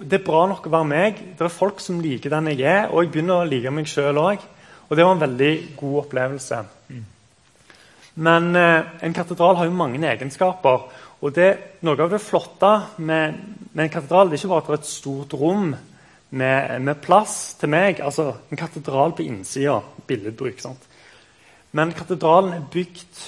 det 0.00 0.18
er 0.20 0.26
bra 0.26 0.46
nok 0.50 0.66
å 0.66 0.72
være 0.72 0.90
meg. 0.90 1.24
Det 1.38 1.46
er 1.46 1.52
folk 1.52 1.80
som 1.84 2.00
liker 2.02 2.32
den 2.32 2.54
jeg 2.54 2.64
er, 2.66 2.88
og 2.90 3.04
jeg 3.04 3.12
begynner 3.12 3.42
å 3.42 3.48
like 3.48 3.74
meg 3.74 3.90
sjøl 3.90 4.18
òg. 4.22 4.44
Og 4.88 4.96
det 4.96 5.04
var 5.06 5.14
en 5.14 5.24
veldig 5.24 5.52
god 5.78 5.98
opplevelse. 6.06 6.62
Men 8.14 8.56
eh, 8.56 8.84
en 9.06 9.14
katedral 9.16 9.56
har 9.56 9.68
jo 9.68 9.76
mange 9.76 10.02
egenskaper. 10.08 10.86
Og 11.22 11.34
det, 11.36 11.50
noe 11.86 12.00
av 12.02 12.10
det 12.12 12.20
flotte 12.22 12.72
med, 12.98 13.38
med 13.72 13.84
en 13.86 13.92
katedral 13.92 14.28
det 14.28 14.36
er 14.36 14.42
ikke 14.42 14.52
bare 14.52 14.64
at 14.64 14.70
det 14.70 14.76
er 14.76 14.82
et 14.82 14.90
stort 14.90 15.36
rom 15.38 15.68
med, 15.72 16.80
med 16.82 17.02
plass 17.04 17.36
til 17.60 17.72
meg. 17.72 18.00
altså 18.00 18.32
En 18.50 18.60
katedral 18.60 19.14
på 19.16 19.24
innsida. 19.26 19.80
Billedbruk. 20.06 20.60
sant? 20.60 20.88
Men 21.72 21.94
katedralen 21.96 22.52
er 22.52 22.68
bygd 22.72 23.22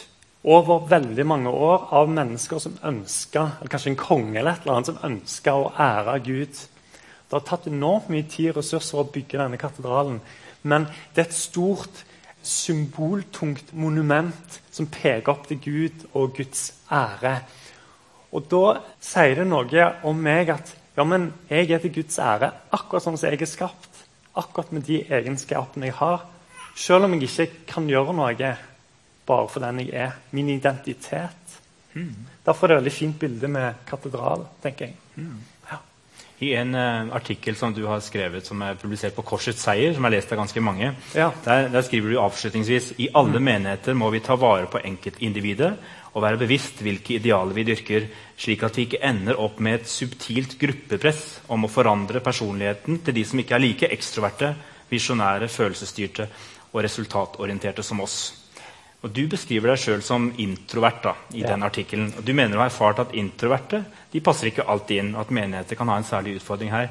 over 0.45 0.85
veldig 0.89 1.25
mange 1.27 1.49
år 1.49 1.89
av 1.97 2.11
mennesker 2.13 2.61
som 2.61 2.77
ønska, 2.85 3.45
eller 3.61 3.73
kanskje 3.73 3.95
en 3.95 4.01
konge 4.01 4.39
eller 4.39 4.53
et 4.53 4.67
eller 4.67 4.75
annet, 4.75 4.91
som 4.91 5.05
ønska 5.09 5.55
å 5.57 5.71
ære 5.81 6.19
Gud. 6.27 6.59
Det 7.25 7.39
har 7.39 7.47
tatt 7.49 7.71
enormt 7.71 8.11
mye 8.13 8.27
tid 8.29 8.51
og 8.53 8.59
ressurser 8.61 9.01
å 9.01 9.07
bygge 9.15 9.41
denne 9.41 9.61
katedralen. 9.61 10.21
Men 10.63 10.85
det 11.15 11.23
er 11.25 11.31
et 11.31 11.37
stort, 11.39 12.05
symboltungt 12.47 13.73
monument 13.73 14.61
som 14.71 14.89
peker 14.91 15.33
opp 15.33 15.49
til 15.49 15.61
Gud 15.65 16.07
og 16.13 16.37
Guds 16.37 16.73
ære. 16.93 17.39
Og 18.35 18.49
da 18.51 18.65
sier 19.03 19.41
det 19.41 19.47
noe 19.49 19.89
om 20.05 20.21
meg 20.21 20.51
at 20.55 20.75
ja, 20.95 21.05
men 21.07 21.33
jeg 21.51 21.73
er 21.75 21.83
til 21.83 21.95
Guds 21.97 22.19
ære 22.23 22.53
akkurat 22.75 23.03
sånn 23.03 23.19
som 23.19 23.31
jeg 23.31 23.43
er 23.43 23.51
skapt. 23.51 24.05
Akkurat 24.39 24.71
med 24.75 24.87
de 24.87 25.01
egenskapene 25.03 25.91
jeg 25.91 25.99
har. 25.99 26.25
Selv 26.79 27.07
om 27.07 27.15
jeg 27.15 27.31
ikke 27.31 27.67
kan 27.71 27.89
gjøre 27.91 28.15
noe 28.15 28.55
bare 29.25 29.49
for 29.49 29.63
den 29.65 29.81
jeg 29.83 29.95
er. 30.07 30.15
Min 30.35 30.51
identitet. 30.53 31.59
Mm. 31.95 32.27
Derfor 32.47 32.67
er 32.67 32.75
det 32.75 32.77
et 32.77 32.83
veldig 32.83 32.95
fint 32.95 33.19
bilde 33.19 33.49
med 33.49 33.83
katedral, 33.87 34.47
tenker 34.63 34.91
jeg. 34.91 34.97
Mm. 35.15 35.39
I 36.43 36.51
en 36.59 36.75
uh, 36.75 37.15
artikkel 37.15 37.55
som 37.57 37.71
du 37.75 37.85
har 37.87 38.01
skrevet 38.03 38.47
som 38.47 38.63
er 38.67 38.79
publisert 38.81 39.15
på 39.15 39.23
Korsets 39.23 39.63
seier, 39.63 39.95
som 39.95 40.05
er 40.05 40.17
lest 40.17 40.33
av 40.35 40.41
ganske 40.43 40.61
mange, 40.61 40.95
Ja. 41.15 41.31
der, 41.45 41.69
der 41.71 41.83
skriver 41.87 42.11
du 42.11 42.19
avslutningsvis 42.19 42.95
i 42.99 43.09
alle 43.15 43.39
menigheter 43.39 43.95
må 43.95 44.11
vi 44.11 44.23
ta 44.25 44.35
vare 44.35 44.67
på 44.67 44.83
enkeltindividet 44.83 45.73
og 46.15 46.23
være 46.23 46.39
bevisst 46.43 46.83
hvilke 46.83 47.17
idealer 47.19 47.55
vi 47.55 47.67
dyrker, 47.67 48.09
slik 48.39 48.63
at 48.67 48.77
vi 48.77 48.87
ikke 48.89 49.03
ender 49.03 49.39
opp 49.41 49.59
med 49.63 49.81
et 49.81 49.91
subtilt 49.91 50.59
gruppepress 50.59 51.41
om 51.55 51.67
å 51.67 51.71
forandre 51.71 52.23
personligheten 52.23 53.01
til 53.07 53.15
de 53.15 53.25
som 53.27 53.39
ikke 53.43 53.55
er 53.57 53.65
like 53.65 53.91
ekstroverte, 53.95 54.55
visjonære, 54.91 55.49
følelsesstyrte 55.51 56.29
og 56.73 56.83
resultatorienterte 56.87 57.83
som 57.83 58.03
oss. 58.05 58.44
Og 59.05 59.13
Du 59.13 59.27
beskriver 59.29 59.69
deg 59.69 59.79
sjøl 59.83 60.03
som 60.03 60.31
introvert 60.41 61.03
da, 61.05 61.13
i 61.35 61.43
Ja. 61.43 61.49
den 61.49 61.63
artikkelen. 61.63 62.15
Og 62.17 62.25
Du 62.25 62.33
mener 62.33 62.57
å 62.57 62.61
ha 62.61 62.67
erfart 62.67 62.99
at 62.99 63.13
introverte 63.13 63.85
de 64.13 64.21
passer 64.21 64.47
ikke 64.51 64.67
alltid 64.67 64.99
inn, 64.99 65.15
og 65.15 65.21
at 65.21 65.31
menigheter 65.31 65.77
kan 65.77 65.89
ha 65.89 65.97
en 65.97 66.05
særlig 66.05 66.37
utfordring 66.41 66.71
her. 66.71 66.89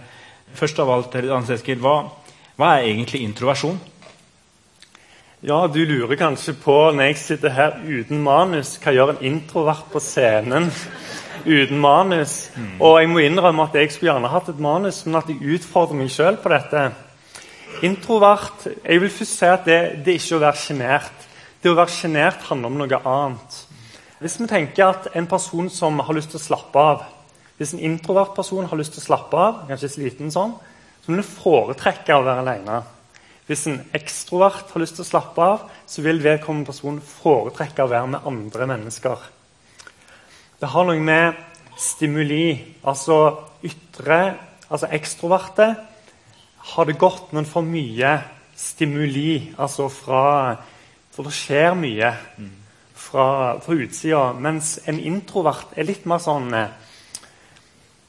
Først 0.53 0.79
av 0.79 0.89
alt, 0.89 1.13
Hans 1.13 1.49
hva, 1.49 2.11
hva 2.57 2.77
er 2.77 2.83
egentlig 2.83 3.21
introversjon? 3.23 3.79
Ja, 5.41 5.67
du 5.67 5.85
lurer 5.85 6.15
kanskje 6.15 6.53
på 6.53 6.75
når 6.93 7.09
jeg 7.09 7.17
sitter 7.17 7.49
her 7.49 7.73
uten 7.83 8.21
manus, 8.23 8.77
hva 8.77 8.93
gjør 8.93 9.09
en 9.09 9.23
introvert 9.25 9.89
på 9.91 9.99
scenen 9.99 10.69
uten 11.45 11.79
manus? 11.79 12.49
Og 12.79 12.99
jeg 13.01 13.09
må 13.09 13.19
innrømme 13.19 13.63
at 13.63 13.73
jeg 13.73 13.91
skulle 13.91 14.13
gjerne 14.13 14.31
hatt 14.31 14.49
et 14.53 14.59
manus, 14.63 15.05
men 15.05 15.15
at 15.19 15.27
jeg 15.27 15.41
utfordrer 15.57 15.95
meg 15.99 16.13
sjøl 16.13 16.37
på 16.37 16.49
dette. 16.53 16.85
Introvert 17.83 18.67
Jeg 18.85 19.01
vil 19.01 19.09
først 19.09 19.39
si 19.39 19.45
at 19.45 19.65
det, 19.65 19.81
det 20.05 20.13
er 20.13 20.19
ikke 20.19 20.37
å 20.37 20.43
være 20.45 20.61
sjenert. 20.61 21.22
Det 21.63 21.71
å 21.71 21.77
være 21.77 21.95
sjenert 21.95 22.41
handler 22.49 22.73
om 22.73 22.79
noe 22.81 22.97
annet. 23.07 23.53
Hvis 24.19 24.33
vi 24.41 24.49
tenker 24.51 24.89
at 24.89 25.05
en 25.15 25.29
person 25.31 25.69
som 25.71 26.01
har 26.03 26.15
lyst 26.17 26.33
til 26.33 26.41
å 26.41 26.47
slappe 26.49 26.79
av 26.79 27.05
Hvis 27.55 27.71
en 27.75 27.83
introvert 27.85 28.33
person 28.35 28.65
har 28.65 28.79
lyst 28.79 28.95
til 28.95 28.99
å 28.99 29.05
slappe 29.05 29.37
av, 29.37 29.59
kanskje 29.69 29.91
sliten 29.93 30.31
sånn, 30.33 30.55
så 31.03 31.11
vil 31.11 31.21
en 31.21 31.27
foretrekke 31.27 32.15
å 32.17 32.23
være 32.25 32.41
alene. 32.41 32.79
Hvis 33.45 33.67
en 33.69 33.77
ekstrovert 33.93 34.73
har 34.73 34.81
lyst 34.81 34.97
til 34.97 35.05
å 35.05 35.07
slappe 35.11 35.45
av, 35.45 35.67
så 35.85 36.01
vil 36.01 36.19
vedkommende 36.25 36.71
person 36.71 36.97
foretrekke 36.97 37.85
å 37.85 37.91
være 37.93 38.09
med 38.15 38.25
andre 38.27 38.67
mennesker. 38.73 39.21
Det 40.59 40.71
har 40.73 40.89
noe 40.89 40.99
med 40.99 41.37
stimuli, 41.77 42.73
altså 42.83 43.21
ytre 43.63 44.19
Altså 44.73 44.89
ekstroverte 44.97 45.65
har 46.73 46.85
det 46.89 46.97
godt, 46.97 47.29
men 47.37 47.45
for 47.45 47.61
mye 47.61 48.15
stimuli, 48.57 49.53
altså 49.61 49.85
fra 49.93 50.23
For 51.13 51.27
det 51.27 51.35
skjer 51.37 51.75
mye 51.77 52.09
fra, 52.97 53.25
fra 53.61 53.77
utsida. 53.77 54.23
Mens 54.33 54.79
en 54.89 54.99
introvert 54.99 55.75
er 55.77 55.87
litt 55.87 56.07
mer 56.09 56.21
sånn 56.23 56.49
eh, 56.57 56.73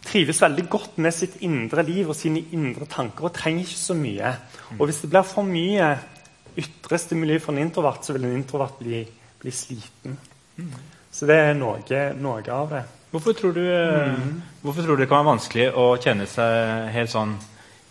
trives 0.04 0.40
veldig 0.44 0.64
godt 0.72 0.98
med 1.04 1.16
sitt 1.16 1.38
indre 1.44 1.84
liv 1.86 2.08
og 2.08 2.16
sine 2.16 2.42
indre 2.56 2.88
tanker 2.90 3.28
og 3.28 3.36
trenger 3.36 3.64
ikke 3.66 3.80
så 3.80 3.96
mye. 3.98 4.34
Og 4.78 4.88
hvis 4.88 5.02
det 5.04 5.12
blir 5.12 5.28
for 5.28 5.48
mye 5.48 5.92
ytre 6.60 7.00
stimuli 7.00 7.38
for 7.42 7.54
en 7.54 7.64
introvert, 7.64 8.04
så 8.04 8.14
vil 8.14 8.28
en 8.28 8.36
introvert 8.36 8.76
bli, 8.80 9.02
bli 9.40 9.52
sliten. 9.54 10.18
Så 11.14 11.26
det 11.30 11.38
er 11.40 11.56
noe, 11.58 12.04
noe 12.18 12.44
av 12.52 12.70
det. 12.70 12.84
Hvorfor 13.14 13.34
tror, 13.38 13.52
du, 13.54 13.62
eh, 13.70 14.22
hvorfor 14.62 14.82
tror 14.82 14.96
du 14.96 15.04
det 15.04 15.08
kan 15.10 15.20
være 15.20 15.34
vanskelig 15.36 15.66
å 15.78 15.90
kjenne 16.02 16.26
seg 16.26 16.88
helt 16.94 17.12
sånn 17.12 17.36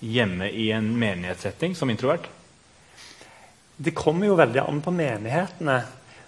hjemme 0.04 0.50
i 0.52 0.72
en 0.76 0.90
menighetssetting 1.00 1.78
som 1.80 1.92
introvert? 1.94 2.28
Det 3.84 3.92
kommer 3.98 4.30
jo 4.30 4.40
veldig 4.40 4.62
an 4.64 4.82
på 4.84 4.94
menighetene. 4.96 5.78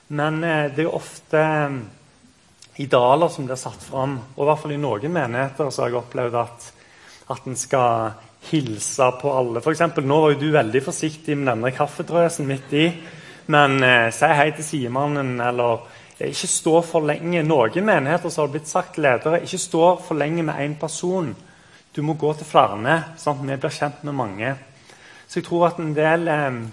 Men 0.08 0.44
eh, 0.44 0.66
det 0.74 0.84
er 0.84 0.90
jo 0.90 0.98
ofte 0.98 1.40
eh, 1.40 1.78
idealer 2.84 3.32
som 3.32 3.48
blir 3.48 3.60
satt 3.60 3.84
fram. 3.84 4.18
Og 4.36 4.44
i 4.44 4.50
hvert 4.50 4.64
fall 4.64 4.76
i 4.76 4.82
noen 4.82 5.14
menigheter 5.14 5.72
så 5.72 5.86
har 5.86 5.94
jeg 5.94 6.02
opplevd 6.02 6.40
at, 6.42 6.72
at 7.32 7.48
en 7.48 7.60
skal 7.60 8.18
hilse 8.50 9.12
på 9.22 9.32
alle. 9.32 9.62
For 9.64 9.74
eksempel, 9.74 10.06
nå 10.06 10.20
var 10.22 10.34
jo 10.34 10.42
du 10.44 10.50
veldig 10.54 10.82
forsiktig 10.86 11.38
med 11.40 11.50
denne 11.54 11.72
kaffedrøsen 11.76 12.50
midt 12.50 12.76
i. 12.76 12.86
Men 13.54 13.78
eh, 13.86 14.10
si 14.14 14.30
hei 14.30 14.50
til 14.58 14.66
sidemannen, 14.66 15.36
eller 15.42 15.86
eh, 16.18 16.32
ikke 16.32 16.52
stå 16.52 16.78
for 16.86 17.08
lenge. 17.08 17.44
Noen 17.46 17.88
menigheter 17.88 18.34
så 18.34 18.44
har 18.44 18.50
det 18.50 18.60
blitt 18.60 18.72
sagt 18.72 19.00
ledere 19.02 19.44
ikke 19.46 19.62
stå 19.62 19.84
for 20.06 20.20
lenge 20.20 20.46
med 20.46 20.62
én 20.62 20.78
person. 20.82 21.32
Du 21.96 22.02
må 22.04 22.18
gå 22.20 22.34
til 22.36 22.50
flere, 22.50 22.98
sånn 23.22 23.38
at 23.40 23.46
vi 23.48 23.62
blir 23.64 23.78
kjent 23.80 24.02
med 24.04 24.18
mange. 24.18 24.56
Så 25.26 25.40
jeg 25.40 25.48
tror 25.48 25.70
at 25.70 25.80
en 25.82 25.94
del 25.96 26.28
eh, 26.28 26.64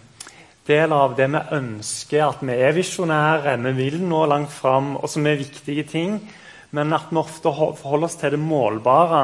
del 0.66 0.92
av 0.94 1.16
det 1.18 1.26
vi 1.32 1.40
ønsker, 1.56 2.22
at 2.28 2.42
vi 2.46 2.52
er 2.54 2.72
visjonære, 2.76 3.56
vi 3.64 3.72
vil 3.72 4.00
nå 4.06 4.24
langt 4.30 4.52
fram, 4.54 4.96
og 4.96 5.08
som 5.10 5.26
er 5.26 5.40
viktige 5.40 5.84
ting, 5.88 6.20
men 6.72 6.92
at 6.92 7.10
vi 7.10 7.18
ofte 7.20 7.50
forholder 7.52 8.04
oss 8.08 8.16
til 8.20 8.30
det 8.36 8.40
målbare. 8.40 9.22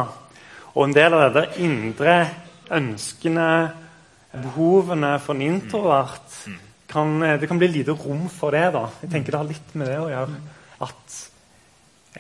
Og 0.74 0.84
en 0.84 0.94
del 0.96 1.14
av 1.14 1.28
det 1.28 1.34
der 1.42 1.60
indre 1.64 2.16
ønskene, 2.74 3.50
behovene 4.32 5.14
for 5.24 5.34
en 5.34 5.42
introvert 5.46 6.34
kan, 6.88 7.20
Det 7.20 7.48
kan 7.48 7.58
bli 7.58 7.68
lite 7.68 7.92
rom 7.92 8.28
for 8.28 8.50
det. 8.50 8.72
da. 8.72 8.88
Jeg 9.02 9.10
tenker 9.10 9.32
Det 9.32 9.38
har 9.40 9.48
litt 9.48 9.74
med 9.74 9.86
det 9.88 9.98
å 9.98 10.08
gjøre. 10.08 10.36
At 10.80 11.30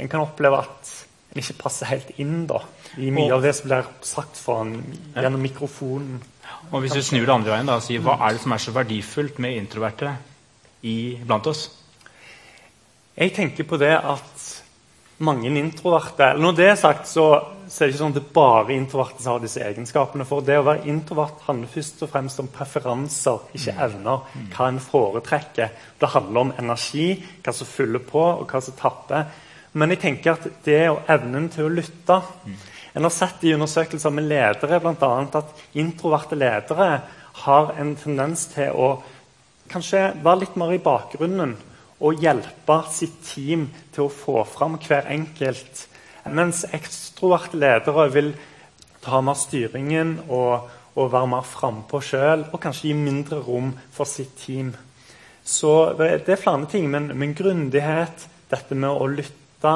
en 0.00 0.08
kan 0.08 0.20
oppleve 0.20 0.58
at 0.58 1.06
en 1.34 1.42
ikke 1.42 1.58
passer 1.62 1.86
helt 1.86 2.10
inn 2.18 2.46
da, 2.46 2.60
i 2.96 3.10
mye 3.10 3.26
Og- 3.26 3.32
av 3.32 3.42
det 3.42 3.54
som 3.54 3.68
blir 3.68 3.84
sagt 4.02 4.48
en 4.48 4.82
gjennom 5.14 5.42
mikrofonen. 5.42 6.20
Og 6.68 6.84
hvis 6.84 6.96
du 6.96 7.02
snur 7.02 7.24
det 7.24 7.32
andre 7.32 7.54
veien 7.54 7.68
da, 7.68 7.78
og 7.78 7.84
sier 7.84 8.02
hva 8.04 8.18
er 8.26 8.36
det 8.36 8.42
som 8.44 8.52
er 8.52 8.62
så 8.62 8.74
verdifullt 8.76 9.38
med 9.40 9.56
introverte 9.56 10.12
i, 10.84 11.16
blant 11.24 11.48
oss? 11.48 11.68
Jeg 13.18 13.32
tenker 13.34 13.66
på 13.66 13.78
det 13.80 13.94
at 13.96 14.48
mange 15.18 15.50
introverte 15.50 16.22
eller 16.22 16.42
Når 16.42 16.52
det 16.54 16.66
er 16.68 16.76
sagt, 16.78 17.08
så, 17.10 17.24
så 17.66 17.82
er 17.82 17.88
det 17.88 17.94
ikke 17.94 18.02
sånn 18.04 18.12
at 18.14 18.18
det 18.20 18.36
bare 18.36 18.76
introverte 18.76 19.24
som 19.24 19.32
har 19.32 19.42
disse 19.42 19.64
egenskapene. 19.64 20.26
For 20.28 20.44
det 20.46 20.60
å 20.60 20.66
være 20.68 20.86
introvert 20.92 21.42
handler 21.48 21.72
først 21.72 22.04
og 22.06 22.12
fremst 22.12 22.42
om 22.42 22.50
preferanser, 22.54 23.48
ikke 23.58 23.74
evner. 23.88 24.28
Hva 24.54 24.68
en 24.70 24.80
foretrekker. 24.82 25.74
Det 25.98 26.12
handler 26.14 26.44
om 26.44 26.54
energi, 26.62 27.10
hva 27.42 27.54
som 27.56 27.70
fyller 27.70 28.04
på, 28.06 28.22
og 28.22 28.46
hva 28.46 28.62
som 28.62 28.78
tapper. 28.78 29.26
Men 29.78 29.92
jeg 29.94 30.02
tenker 30.04 30.36
at 30.36 30.46
det 30.64 30.84
og 30.92 31.10
evnen 31.10 31.50
til 31.52 31.66
å 31.66 31.74
lytte 31.74 32.22
En 32.94 33.04
har 33.04 33.14
sett 33.14 33.44
i 33.44 33.52
undersøkelser 33.54 34.12
med 34.14 34.28
ledere 34.30 34.80
annet, 34.80 35.36
at 35.36 35.78
introverte 35.78 36.38
ledere 36.38 36.90
har 37.44 37.74
en 37.78 37.94
tendens 37.96 38.46
til 38.54 38.72
å 38.74 38.90
kanskje 39.68 40.14
være 40.24 40.44
litt 40.44 40.56
mer 40.56 40.72
i 40.74 40.82
bakgrunnen 40.82 41.54
og 41.98 42.22
hjelpe 42.22 42.78
sitt 42.94 43.20
team 43.26 43.68
til 43.94 44.06
å 44.06 44.12
få 44.12 44.42
fram 44.48 44.78
hver 44.82 45.10
enkelt. 45.12 45.86
Mens 46.28 46.64
ekstroverte 46.74 47.58
ledere 47.58 48.08
vil 48.14 48.32
ta 49.04 49.20
mer 49.24 49.38
styringen 49.38 50.18
og, 50.28 50.68
og 50.98 51.12
være 51.12 51.30
mer 51.34 51.46
frampå 51.46 52.00
sjøl, 52.04 52.48
og 52.52 52.60
kanskje 52.62 52.90
gi 52.90 52.98
mindre 52.98 53.40
rom 53.44 53.72
for 53.94 54.08
sitt 54.08 54.36
team. 54.40 54.72
Så 55.44 55.94
det 55.96 56.28
er 56.28 56.40
flere 56.40 56.68
ting, 56.70 56.90
men, 56.92 57.10
men 57.16 57.34
grundighet, 57.36 58.26
dette 58.50 58.76
med 58.76 58.90
å 58.90 59.08
lytte, 59.08 59.74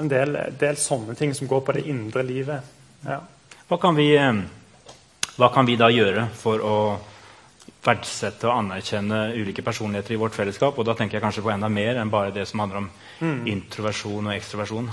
en 0.00 0.08
del, 0.10 0.38
del 0.58 0.78
sånne 0.80 1.16
ting 1.18 1.34
som 1.34 1.48
går 1.50 1.64
på 1.64 1.74
det 1.76 1.86
indre 1.90 2.24
livet. 2.26 2.72
Ja. 3.06 3.20
Hva 3.66 3.78
kan 3.82 3.96
vi, 3.98 4.12
eh, 4.16 4.42
hva 5.36 5.50
kan 5.54 5.66
vi 5.66 5.76
da 5.80 5.90
gjøre 5.92 6.28
for 6.36 6.62
å 6.62 6.76
verdsette 7.86 8.48
og 8.48 8.58
anerkjenne 8.58 9.32
ulike 9.36 9.62
personligheter 9.62 10.14
i 10.14 10.20
vårt 10.20 10.34
fellesskap? 10.34 10.78
Og 10.78 10.86
da 10.86 10.94
tenker 10.94 11.18
jeg 11.18 11.24
kanskje 11.24 11.44
på 11.44 11.52
enda 11.54 11.68
mer 11.68 12.00
enn 12.00 12.10
bare 12.10 12.34
det 12.34 12.46
som 12.48 12.60
handler 12.60 12.84
om 12.84 12.90
introversjon 13.46 14.26
og 14.26 14.34
ekstroversjon. 14.34 14.90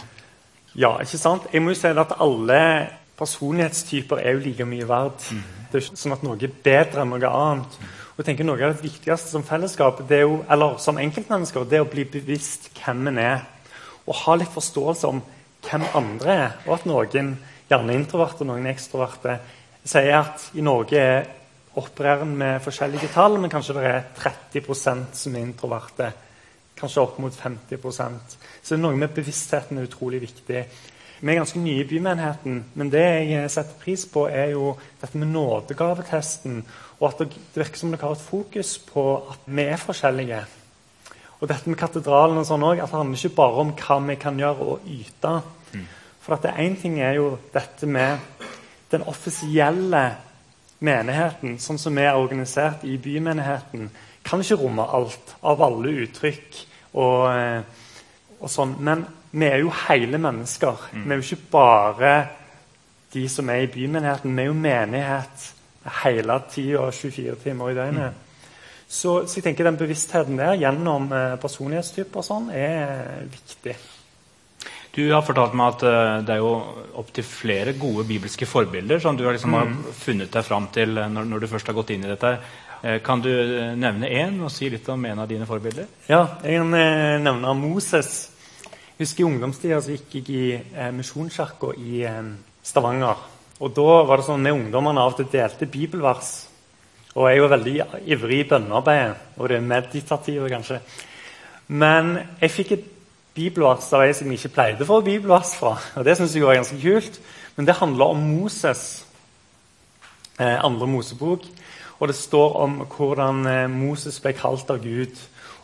Ja, 0.74 0.96
ikke 1.02 1.22
sant? 1.22 1.50
Jeg 1.54 1.62
må 1.62 1.74
jo 1.74 1.80
si 1.80 1.88
at 1.88 2.16
alle 2.18 2.62
personlighetstyper 3.18 4.22
er 4.24 4.34
jo 4.34 4.46
like 4.48 4.66
mye 4.66 4.88
verd. 4.90 5.20
Det 5.70 5.78
er 5.78 5.86
ikke 5.86 6.02
sånn 6.02 6.16
at 6.16 6.24
noe 6.26 6.38
er 6.42 6.56
bedre 6.66 7.04
enn 7.04 7.14
noe 7.14 7.30
annet. 7.30 7.78
Og 8.14 8.22
jeg 8.22 8.28
tenker 8.28 8.46
Noe 8.46 8.62
av 8.62 8.76
det 8.76 8.86
viktigste 8.86 9.32
som 9.32 9.46
fellesskap, 9.46 10.04
det 10.10 10.20
er 10.20 10.28
jo, 10.28 10.44
eller 10.54 10.78
som 10.82 11.00
enkeltmennesker, 11.02 11.66
det 11.66 11.80
er 11.80 11.86
å 11.86 11.90
bli 11.90 12.06
bevisst 12.06 12.70
hvem 12.78 13.08
en 13.10 13.18
er. 13.18 13.40
Og 14.08 14.20
ha 14.26 14.36
litt 14.36 14.52
forståelse 14.54 15.10
om 15.10 15.22
hvem 15.64 15.86
andre 15.96 16.36
er. 16.36 16.58
Og 16.68 16.78
at 16.80 16.90
noen, 16.90 17.36
gjerne 17.70 17.96
introverte 17.96 18.44
og 18.44 18.52
noen 18.52 18.68
ekstroverte, 18.72 19.38
sier 19.84 20.20
at 20.20 20.50
i 20.56 20.64
Norge 20.64 21.00
er 21.00 21.24
opererer 21.76 22.22
en 22.22 22.36
med 22.38 22.62
forskjellige 22.62 23.10
tall, 23.14 23.40
men 23.42 23.52
kanskje 23.52 23.76
det 23.78 23.86
er 23.90 24.04
30% 24.20 25.18
som 25.18 25.36
er 25.36 25.46
introverte. 25.46 26.12
Kanskje 26.78 27.04
opp 27.04 27.20
mot 27.22 27.34
50% 27.34 28.34
Så 28.62 28.74
det 28.74 28.80
er 28.80 28.82
noe 28.82 28.98
med 28.98 29.14
bevisstheten 29.14 29.78
er 29.78 29.88
utrolig 29.88 30.22
viktig. 30.24 30.64
Vi 31.24 31.32
er 31.32 31.40
ganske 31.40 31.60
nye 31.62 31.84
i 31.84 31.88
bymenigheten, 31.88 32.58
men 32.76 32.90
det 32.92 33.06
jeg 33.30 33.52
setter 33.52 33.78
pris 33.80 34.04
på, 34.12 34.26
er 34.28 34.52
jo 34.52 34.74
dette 35.02 35.18
med 35.18 35.32
nådegavetesten. 35.32 36.58
Og 37.00 37.08
at 37.08 37.24
det 37.24 37.40
virker 37.56 37.80
som 37.80 37.94
dere 37.94 38.10
har 38.10 38.18
et 38.18 38.26
fokus 38.26 38.76
på 38.90 39.06
at 39.32 39.48
vi 39.48 39.64
er 39.64 39.80
forskjellige. 39.80 40.42
Og 41.44 41.50
dette 41.52 41.68
med 41.68 41.76
katedralen 41.76 42.40
og 42.40 42.46
sånn 42.48 42.64
også, 42.64 42.86
at 42.86 42.92
det 42.94 43.00
handler 43.02 43.20
ikke 43.20 43.36
bare 43.36 43.64
om 43.66 43.72
hva 43.76 43.98
vi 44.08 44.16
kan 44.16 44.38
gjøre 44.40 44.68
og 44.74 44.86
yte. 44.88 45.34
For 46.24 46.38
at 46.38 46.46
det 46.46 46.54
én 46.64 46.78
ting 46.80 47.02
er 47.04 47.18
jo 47.18 47.34
dette 47.52 47.88
med 47.90 48.22
den 48.94 49.04
offisielle 49.12 50.04
menigheten, 50.80 51.58
sånn 51.60 51.80
som 51.82 52.00
vi 52.00 52.06
er 52.08 52.16
organisert 52.16 52.86
i 52.88 52.96
bymenigheten, 53.02 53.90
kan 54.24 54.40
ikke 54.40 54.62
romme 54.62 54.86
alt 54.88 55.34
av 55.44 55.66
alle 55.66 55.92
uttrykk 56.06 56.62
og, 56.94 57.26
eh, 57.34 57.62
og 58.40 58.48
sånn. 58.48 58.78
Men 58.80 59.04
vi 59.32 59.50
er 59.50 59.60
jo 59.66 59.74
hele 59.90 60.18
mennesker. 60.18 60.88
Vi 60.94 61.12
er 61.12 61.20
jo 61.20 61.28
ikke 61.28 61.52
bare 61.52 62.14
de 63.14 63.28
som 63.28 63.50
er 63.50 63.66
i 63.66 63.72
bymenigheten. 63.74 64.36
Vi 64.36 64.42
er 64.42 64.48
jo 64.48 64.54
menighet 64.54 65.50
hele 66.04 66.40
tida, 66.50 66.92
24 66.92 67.36
timer 67.44 67.70
i 67.70 67.76
døgnet. 67.76 68.14
Så, 68.94 69.24
så, 69.26 69.40
jeg 69.40 69.48
tenker 69.48 69.66
den 69.66 69.80
bevisstheten 69.80 70.38
der 70.38 70.54
gjennom 70.62 71.10
eh, 71.16 71.34
personlighetstyper 71.42 72.22
og 72.22 72.28
sånn 72.28 72.50
er 72.54 73.24
viktig. 73.32 73.74
Du 74.94 75.02
har 75.10 75.24
fortalt 75.26 75.56
meg 75.58 75.72
at 75.72 75.84
uh, 75.88 76.20
det 76.22 76.36
er 76.36 76.44
jo 76.44 76.52
opptil 77.02 77.26
flere 77.26 77.72
gode 77.74 78.04
bibelske 78.06 78.46
forbilder 78.46 79.02
som 79.02 79.18
du 79.18 79.24
liksom 79.26 79.50
mm. 79.50 79.58
har 79.58 79.96
funnet 79.98 80.30
deg 80.36 80.46
fram 80.46 80.68
til 80.76 81.00
uh, 81.02 81.08
når, 81.10 81.26
når, 81.32 81.42
du 81.42 81.50
først 81.50 81.72
har 81.72 81.78
gått 81.80 81.96
inn 81.96 82.06
i 82.06 82.12
dette. 82.12 82.36
Uh, 82.84 83.00
kan 83.02 83.24
du 83.26 83.32
nevne 83.82 84.12
én 84.14 84.38
og 84.46 84.54
si 84.54 84.70
litt 84.70 84.86
om 84.94 85.10
en 85.10 85.24
av 85.26 85.32
dine 85.32 85.50
forbilder? 85.50 85.90
Ja, 86.06 86.22
jeg 86.46 86.62
kan 86.62 86.78
nevne 87.26 87.56
Moses. 87.58 88.14
Jeg 88.94 89.08
husker 89.08 89.24
I 89.24 89.30
ungdomstida 89.32 89.82
så 89.82 89.96
gikk 89.96 90.20
jeg 90.20 90.30
i 90.30 90.48
eh, 90.54 90.92
Misjonskirka 90.94 91.72
i 91.82 92.04
Stavanger. 92.62 93.26
Og 93.66 93.74
Da 93.74 94.04
var 94.06 94.22
det 94.22 94.28
sånn 94.28 94.46
med 94.46 94.54
ungdommene 94.54 95.02
av 95.02 95.16
og 95.16 95.18
til 95.18 95.32
delte 95.34 95.66
bibelvers. 95.66 96.36
Og 97.14 97.28
jeg 97.30 97.38
er 97.38 97.42
jo 97.42 97.50
veldig 97.52 97.76
ivrig 98.16 98.40
i 98.42 98.48
bønnearbeidet 98.50 99.38
og 99.38 99.50
det 99.50 99.58
er 99.58 99.68
meditative, 99.68 100.50
kanskje. 100.50 100.80
Men 101.68 102.18
jeg 102.42 102.52
fikk 102.52 102.72
et 102.74 102.86
bibelvers 103.34 103.90
av 103.94 104.04
ei 104.06 104.14
som 104.14 104.30
jeg 104.30 104.40
ikke 104.40 104.54
pleide 104.56 104.86
å 104.86 104.90
få 104.90 105.02
bibelvers 105.06 105.56
fra. 105.58 105.76
Og 105.98 106.06
det 106.06 106.18
synes 106.18 106.36
jeg 106.36 106.46
var 106.46 106.58
ganske 106.60 106.80
kult. 106.82 107.20
Men 107.56 107.70
det 107.70 107.78
handler 107.78 108.14
om 108.14 108.24
Moses. 108.34 109.06
Eh, 110.40 110.58
andre 110.66 110.88
Mosebok. 110.90 111.46
Og 112.00 112.10
det 112.10 112.18
står 112.18 112.58
om 112.66 112.80
hvordan 112.90 113.46
eh, 113.48 113.70
Moses 113.70 114.20
ble 114.22 114.34
kalt 114.38 114.70
av 114.74 114.82
Gud. 114.82 115.18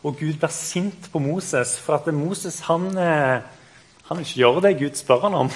Og 0.04 0.18
Gud 0.18 0.38
blir 0.40 0.54
sint 0.54 1.10
på 1.12 1.20
Moses, 1.20 1.76
for 1.82 1.98
at 1.98 2.08
Moses 2.16 2.62
han, 2.70 2.86
eh, 2.98 3.42
han 4.08 4.22
ikke 4.22 4.40
gjør 4.40 4.62
det 4.64 4.78
Gud 4.80 4.96
spør 5.02 5.26
han 5.28 5.42
om. 5.46 5.52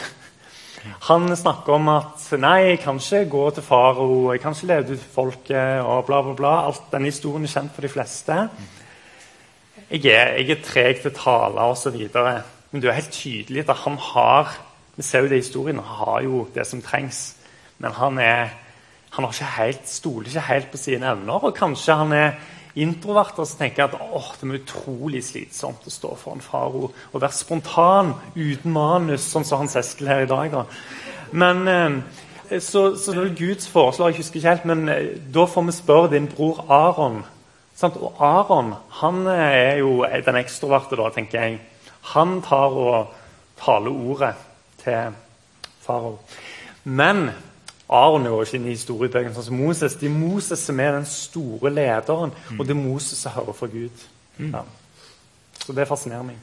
Han 1.08 1.36
snakker 1.36 1.78
om 1.78 1.90
at 1.94 2.26
nei, 2.40 2.58
jeg 2.74 2.80
kan 2.84 3.00
ikke 3.00 3.26
gå 3.32 3.44
til 3.56 3.64
farao, 3.64 4.32
jeg 4.34 4.42
kan 4.44 4.56
ikke 4.56 4.70
lede 4.72 4.98
ut 4.98 5.06
folket 5.14 5.84
og 5.84 6.06
bla, 6.08 6.22
bla, 6.26 6.34
bla. 6.38 6.54
Alt 6.68 6.90
denne 6.92 7.12
historien 7.12 7.46
er 7.48 7.54
kjent 7.54 7.76
for 7.76 7.86
de 7.86 7.92
fleste. 7.92 8.40
Jeg 9.90 10.06
er, 10.12 10.34
jeg 10.42 10.50
er 10.50 10.66
treg 10.66 11.00
til 11.00 11.12
å 11.12 11.18
tale 11.18 11.68
osv. 11.72 11.96
Men 12.72 12.82
det 12.82 12.90
er 12.90 12.98
helt 12.98 13.16
tydelig 13.16 13.64
at 13.68 13.78
han 13.86 14.00
har 14.02 14.56
Vi 14.94 15.02
ser 15.02 15.24
jo 15.24 15.30
det 15.32 15.40
i 15.40 15.42
historien, 15.42 15.80
han 15.82 16.06
har 16.06 16.20
jo 16.22 16.44
det 16.54 16.68
som 16.70 16.82
trengs. 16.82 17.32
Men 17.82 17.96
han, 17.98 18.20
er, 18.22 18.52
han 19.16 19.26
ikke 19.26 19.48
helt, 19.56 19.88
stoler 19.90 20.30
ikke 20.30 20.44
helt 20.52 20.68
på 20.70 20.78
sine 20.78 21.08
evner, 21.10 21.48
og 21.48 21.56
kanskje 21.58 21.96
han 21.98 22.14
er 22.14 22.36
introverter 22.76 23.46
som 23.46 23.60
tenker 23.60 23.86
at 23.86 23.96
åh, 24.00 24.32
det 24.40 24.48
er 24.50 24.60
utrolig 24.60 25.22
slitsomt 25.26 25.86
å 25.86 25.94
stå 25.94 26.16
foran 26.18 26.42
faro 26.42 26.88
og 26.90 27.20
være 27.22 27.38
spontan 27.38 28.14
uten 28.36 28.74
manus, 28.74 29.28
sånn 29.30 29.46
som 29.46 29.62
Hans 29.62 29.78
Eskil 29.80 30.10
her 30.10 30.26
i 30.26 30.30
dag. 30.30 30.54
Da. 30.54 30.66
Men 31.38 31.68
eh, 31.70 32.60
så, 32.60 32.96
så 32.98 33.14
det 33.18 33.36
Guds 33.38 33.70
foreslår, 33.70 34.12
jeg 34.12 34.24
husker 34.24 34.42
ikke 34.42 34.50
helt, 34.56 34.66
men 34.70 34.90
eh, 34.90 35.14
da 35.34 35.46
får 35.50 35.68
vi 35.70 35.78
spørre 35.78 36.12
din 36.16 36.30
bror 36.32 36.64
Aron. 36.70 37.22
Sant? 37.78 37.98
Og 37.98 38.18
Aron 38.22 38.74
han 39.02 39.26
er 39.28 39.84
jo 39.84 40.02
den 40.26 40.42
ekstroverte, 40.42 40.98
da, 41.00 41.10
tenker 41.14 41.42
jeg. 41.42 41.62
Han 42.14 42.42
tar 42.46 42.76
og 42.78 43.14
taler 43.62 43.94
ordet 43.94 44.34
til 44.84 45.16
farao. 45.86 46.18
Men 46.84 47.30
Aron 47.94 48.26
jo 48.26 48.42
ikke 48.42 48.58
i 48.58 48.74
historiebøkene 48.74 49.36
sånn 49.36 49.50
som 49.52 49.60
Moses. 49.60 49.96
Det 50.00 50.10
er 50.10 50.16
Moses 50.16 50.66
som 50.66 50.80
er 50.82 50.96
den 50.98 51.06
store 51.10 51.70
lederen, 51.74 52.34
mm. 52.34 52.58
og 52.58 52.66
det 52.66 52.74
er 52.74 52.82
Moses 52.82 53.22
som 53.22 53.36
hører 53.36 53.58
fra 53.58 53.70
Gud. 53.70 54.06
Mm. 54.40 54.54
Ja. 54.56 54.64
Så 55.64 55.76
det 55.78 55.88
fascinerer 55.88 56.26
meg. 56.26 56.40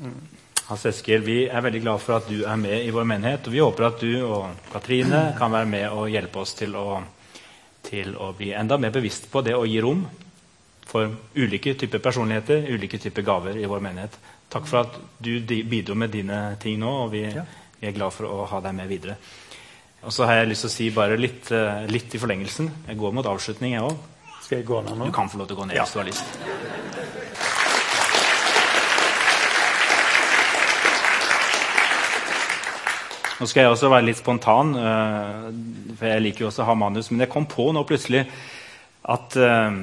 Mm. 0.00 0.20
Hans 0.68 0.84
Eskil, 0.84 1.22
Vi 1.24 1.46
er 1.48 1.64
veldig 1.64 1.80
glad 1.80 2.00
for 2.04 2.18
at 2.18 2.28
du 2.28 2.42
er 2.44 2.56
med 2.60 2.84
i 2.84 2.90
vår 2.92 3.04
menighet. 3.08 3.46
og 3.46 3.52
Vi 3.52 3.60
håper 3.60 3.86
at 3.86 4.00
du 4.00 4.24
og 4.26 4.48
Katrine 4.72 5.34
kan 5.38 5.52
være 5.52 5.66
med 5.66 5.86
og 5.88 6.10
hjelpe 6.12 6.42
oss 6.42 6.52
til 6.58 6.76
å, 6.76 7.02
til 7.82 8.16
å 8.16 8.32
bli 8.36 8.52
enda 8.52 8.76
mer 8.76 8.92
bevisst 8.92 9.30
på 9.32 9.40
det 9.44 9.56
å 9.56 9.64
gi 9.64 9.80
rom 9.80 10.04
for 10.88 11.12
ulike 11.36 11.74
typer 11.74 12.00
personligheter, 12.04 12.68
ulike 12.68 12.98
typer 13.00 13.24
gaver 13.24 13.56
i 13.60 13.68
vår 13.68 13.80
menighet. 13.84 14.18
Takk 14.48 14.68
for 14.68 14.86
at 14.86 14.96
du 15.20 15.40
bidro 15.44 15.94
med 15.94 16.12
dine 16.12 16.56
ting 16.60 16.78
nå, 16.80 16.92
og 17.04 17.12
vi, 17.12 17.24
vi 17.80 17.88
er 17.88 17.96
glad 17.96 18.12
for 18.16 18.28
å 18.28 18.46
ha 18.48 18.60
deg 18.64 18.76
med 18.76 18.88
videre. 18.88 19.16
Og 20.06 20.14
så 20.14 20.28
har 20.28 20.38
jeg 20.38 20.52
lyst 20.52 20.62
til 20.62 20.70
å 20.70 20.74
si 20.76 20.90
bare 20.94 21.18
litt, 21.18 21.50
eh, 21.50 21.86
litt 21.90 22.14
i 22.14 22.20
forlengelsen. 22.22 22.70
Jeg 22.86 22.98
går 22.98 23.12
mot 23.12 23.26
avslutning, 23.26 23.72
jeg 23.74 23.82
òg. 23.82 23.96
Skal 24.44 24.58
jeg 24.58 24.66
gå 24.66 24.82
ned 24.84 24.96
nå? 24.96 25.06
Du 25.06 25.12
kan 25.12 25.28
få 25.28 25.38
lov 25.38 25.48
til 25.48 25.56
å 25.56 25.60
gå 25.60 25.66
ned 25.66 25.76
ja. 25.76 25.82
hvis 25.82 25.92
du 25.92 25.98
har 25.98 26.06
lyst. 26.06 26.24
Nå 33.38 33.46
skal 33.46 33.62
jeg 33.62 33.70
også 33.70 33.90
være 33.90 34.06
litt 34.06 34.18
spontan, 34.18 34.74
eh, 34.74 35.94
for 35.98 36.06
jeg 36.06 36.22
liker 36.22 36.40
jo 36.44 36.50
også 36.52 36.62
å 36.62 36.70
ha 36.70 36.74
manus. 36.74 37.10
Men 37.10 37.20
jeg 37.26 37.30
kom 37.34 37.46
på 37.46 37.72
nå 37.74 37.82
plutselig 37.86 38.22
at 39.02 39.34
jeg 39.34 39.72
eh, 39.72 39.82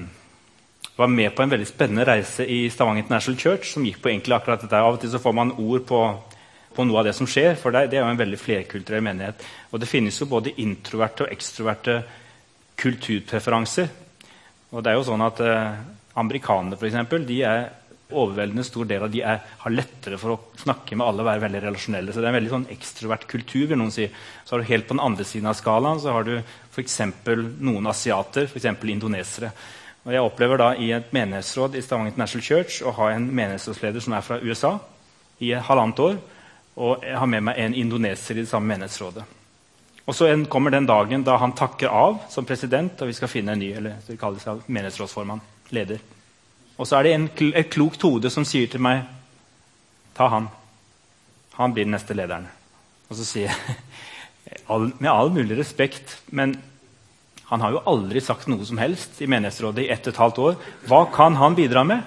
var 0.95 1.11
med 1.11 1.35
på 1.35 1.43
en 1.43 1.51
veldig 1.51 1.67
spennende 1.67 2.07
reise 2.07 2.45
i 2.47 2.69
Stavanger 2.71 3.03
International 3.03 3.39
Church. 3.39 3.73
som 3.73 3.83
gikk 3.83 3.99
på 4.01 4.09
egentlig 4.13 4.35
akkurat 4.35 4.61
dette. 4.63 4.79
Av 4.79 4.95
og 4.95 5.01
til 5.01 5.11
så 5.11 5.19
får 5.19 5.35
man 5.35 5.51
ord 5.51 5.83
på 5.87 6.01
på 6.75 6.85
noe 6.85 7.01
av 7.01 7.07
det 7.07 7.15
som 7.17 7.29
skjer. 7.29 7.55
For 7.59 7.73
det, 7.73 7.87
er 7.93 8.03
jo 8.03 8.11
en 8.11 8.19
veldig 8.19 8.39
flerkulturell 8.41 9.03
menighet. 9.05 9.45
Og 9.71 9.81
det 9.81 9.89
finnes 9.89 10.19
jo 10.19 10.29
både 10.31 10.55
introverte 10.61 11.25
og 11.25 11.33
ekstroverte 11.33 12.01
kulturpreferanser. 12.79 13.89
Og 14.75 14.83
det 14.83 14.91
er 14.91 14.99
jo 14.99 15.07
sånn 15.07 15.23
at 15.25 15.41
eh, 15.43 15.81
Amerikanere 16.15 16.79
eksempel, 16.87 17.25
de 17.27 17.41
er 17.43 17.65
overveldende 18.13 18.63
stor 18.65 18.85
del 18.87 19.03
av 19.03 19.09
de 19.11 19.21
er, 19.25 19.39
har 19.61 19.73
lettere 19.73 20.19
for 20.21 20.35
å 20.35 20.41
snakke 20.61 20.97
med 20.97 21.05
alle 21.07 21.23
og 21.23 21.29
være 21.29 21.43
veldig 21.45 21.61
relasjonelle. 21.63 22.13
Så 22.13 22.21
det 22.21 22.27
er 22.27 22.33
en 22.33 22.37
veldig 22.37 22.53
sånn 22.53 22.67
ekstrovert 22.75 23.25
kultur. 23.31 23.65
vil 23.71 23.79
noen 23.81 23.93
si. 23.93 24.05
Så 24.45 24.55
har 24.55 24.61
du 24.61 24.69
Helt 24.69 24.87
på 24.87 24.93
den 24.93 25.03
andre 25.03 25.25
siden 25.25 25.49
av 25.49 25.57
skalaen 25.57 25.99
så 25.99 26.13
har 26.13 26.23
du 26.27 26.35
f.eks. 26.37 26.99
noen 27.59 27.87
asiater, 27.89 28.45
f.eks. 28.45 28.69
indonesere. 28.83 29.51
Og 30.05 30.13
Jeg 30.13 30.21
opplever 30.21 30.61
da 30.61 30.69
i 30.77 30.91
et 30.93 31.13
menighetsråd 31.13 31.75
i 31.75 31.81
Stavanger 31.81 32.13
International 32.13 32.45
Church 32.45 32.81
å 32.85 32.93
ha 32.93 33.09
en 33.15 33.25
menighetsrådsleder 33.25 34.05
som 34.05 34.13
er 34.13 34.25
fra 34.25 34.37
USA 34.43 34.77
i 35.41 35.51
halvannet 35.57 35.99
år. 35.99 36.19
Og 36.75 37.03
jeg 37.05 37.15
har 37.17 37.29
med 37.31 37.45
meg 37.47 37.59
en 37.61 37.75
indoneser 37.77 38.35
i 38.35 38.43
det 38.43 38.51
samme 38.51 38.73
menighetsrådet. 38.73 39.23
Og 40.05 40.15
så 40.15 40.27
kommer 40.51 40.71
den 40.71 40.85
dagen 40.85 41.23
da 41.25 41.37
han 41.41 41.55
takker 41.57 41.89
av 41.89 42.19
som 42.29 42.45
president, 42.45 42.99
og 43.01 43.09
vi 43.09 43.15
skal 43.17 43.31
finne 43.31 43.55
en 43.55 43.61
ny 43.63 43.71
eller 43.73 43.97
det 44.05 44.19
menighetsrådsformann, 44.67 45.41
leder. 45.73 46.03
Og 46.77 46.87
så 46.87 46.99
er 46.99 47.07
det 47.07 47.13
en, 47.15 47.29
et 47.55 47.71
klokt 47.71 48.03
hode 48.03 48.29
som 48.29 48.45
sier 48.45 48.67
til 48.71 48.83
meg 48.83 49.05
Ta 50.15 50.29
han. 50.31 50.45
Han 51.57 51.73
blir 51.75 51.83
den 51.83 51.91
neste 51.91 52.15
lederen. 52.15 52.45
Og 53.09 53.17
så 53.19 53.25
sier 53.27 53.49
jeg 53.51 54.69
med 55.01 55.09
all 55.11 55.31
mulig 55.35 55.57
respekt, 55.59 56.21
men 56.31 56.53
han 57.49 57.61
har 57.61 57.75
jo 57.75 57.81
aldri 57.91 58.21
sagt 58.23 58.47
noe 58.47 58.63
som 58.63 58.79
helst 58.79 59.19
i 59.19 59.27
menighetsrådet 59.27 59.83
i 59.83 59.89
ett 59.91 60.07
og 60.07 60.13
et 60.13 60.21
halvt 60.21 60.39
år. 60.45 60.55
Hva 60.87 61.01
kan 61.11 61.35
han 61.35 61.57
bidra 61.57 61.83
med? 61.83 62.01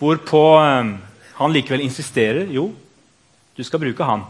Hvorpå 0.00 0.42
eh, 0.60 0.90
han 1.36 1.52
likevel 1.52 1.84
insisterer. 1.84 2.48
Jo, 2.52 2.70
du 3.56 3.64
skal 3.64 3.82
bruke 3.82 4.08
han. 4.08 4.24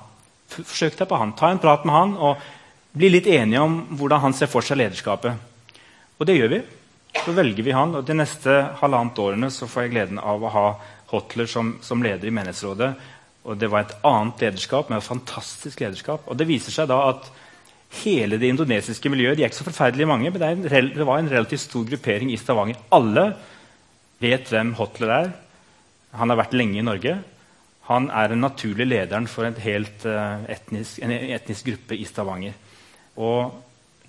Forsøk 0.51 0.97
deg 0.99 1.09
på 1.11 1.19
han. 1.21 1.35
Ta 1.38 1.51
en 1.51 1.62
prat 1.62 1.85
med 1.87 1.95
han 1.95 2.14
og 2.19 2.42
bli 2.97 3.11
litt 3.12 3.29
enige 3.31 3.62
om 3.62 3.79
hvordan 3.99 4.25
han 4.25 4.35
ser 4.37 4.51
for 4.51 4.64
seg 4.64 4.81
lederskapet. 4.81 5.37
Og 6.16 6.29
det 6.29 6.38
gjør 6.38 6.53
vi. 6.55 6.61
Så 7.16 7.33
velger 7.37 7.64
vi 7.64 7.75
han, 7.75 7.95
og 7.97 8.05
De 8.05 8.16
neste 8.16 8.53
halvannet 8.81 9.19
årene 9.23 9.51
så 9.53 9.69
får 9.71 9.87
jeg 9.87 9.95
gleden 9.95 10.21
av 10.21 10.42
å 10.42 10.53
ha 10.53 10.66
Hotler 11.12 11.47
som, 11.47 11.77
som 11.87 12.03
leder 12.03 12.29
i 12.29 12.35
menighetsrådet. 12.35 12.90
Og 13.47 13.59
Det 13.59 13.71
var 13.71 13.85
et 13.85 13.97
annet 14.05 14.42
lederskap, 14.42 14.90
med 14.90 14.99
et 14.99 15.07
fantastisk 15.07 15.81
lederskap. 15.85 16.27
Og 16.27 16.37
Det 16.37 16.49
viser 16.49 16.75
seg 16.75 16.90
da 16.90 16.99
at 17.12 17.31
hele 18.03 18.40
det 18.42 18.51
indonesiske 18.51 19.11
miljøet 19.12 19.38
de 19.38 19.45
er 19.47 19.53
ikke 19.53 19.62
så 19.62 19.69
forferdelig 19.69 20.09
mange, 20.11 20.33
men 20.33 20.42
det, 20.42 20.49
en, 20.75 20.90
det 20.92 21.07
var 21.07 21.23
en 21.23 21.31
relativt 21.31 21.62
stor 21.69 21.87
gruppering 21.87 22.33
i 22.35 22.40
Stavanger. 22.40 22.81
Alle 22.92 23.29
vet 24.23 24.51
hvem 24.51 24.75
Hotler 24.81 25.14
er. 25.21 25.31
Han 26.16 26.33
har 26.33 26.40
vært 26.40 26.57
lenge 26.57 26.81
i 26.81 26.87
Norge. 26.87 27.18
Han 27.87 28.09
er 28.11 28.33
den 28.33 28.42
naturlige 28.42 28.88
lederen 28.88 29.29
for 29.31 29.46
helt, 29.62 30.07
uh, 30.07 30.42
etnisk, 30.50 30.98
en 31.02 31.12
etnisk 31.14 31.68
gruppe 31.68 31.94
i 31.94 32.07
Stavanger. 32.09 32.57
Og 33.16 33.55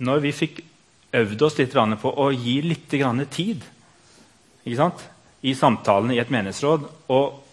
når 0.01 0.23
vi 0.23 0.33
fikk 0.33 0.61
øvd 1.17 1.43
oss 1.45 1.57
litt 1.59 1.75
på 2.01 2.11
å 2.11 2.31
gi 2.33 2.61
litt 2.61 2.89
tid 2.89 3.61
i 4.67 5.53
samtalene 5.55 6.15
i 6.15 6.19
et 6.19 6.33
menighetsråd, 6.33 6.87
og 7.13 7.43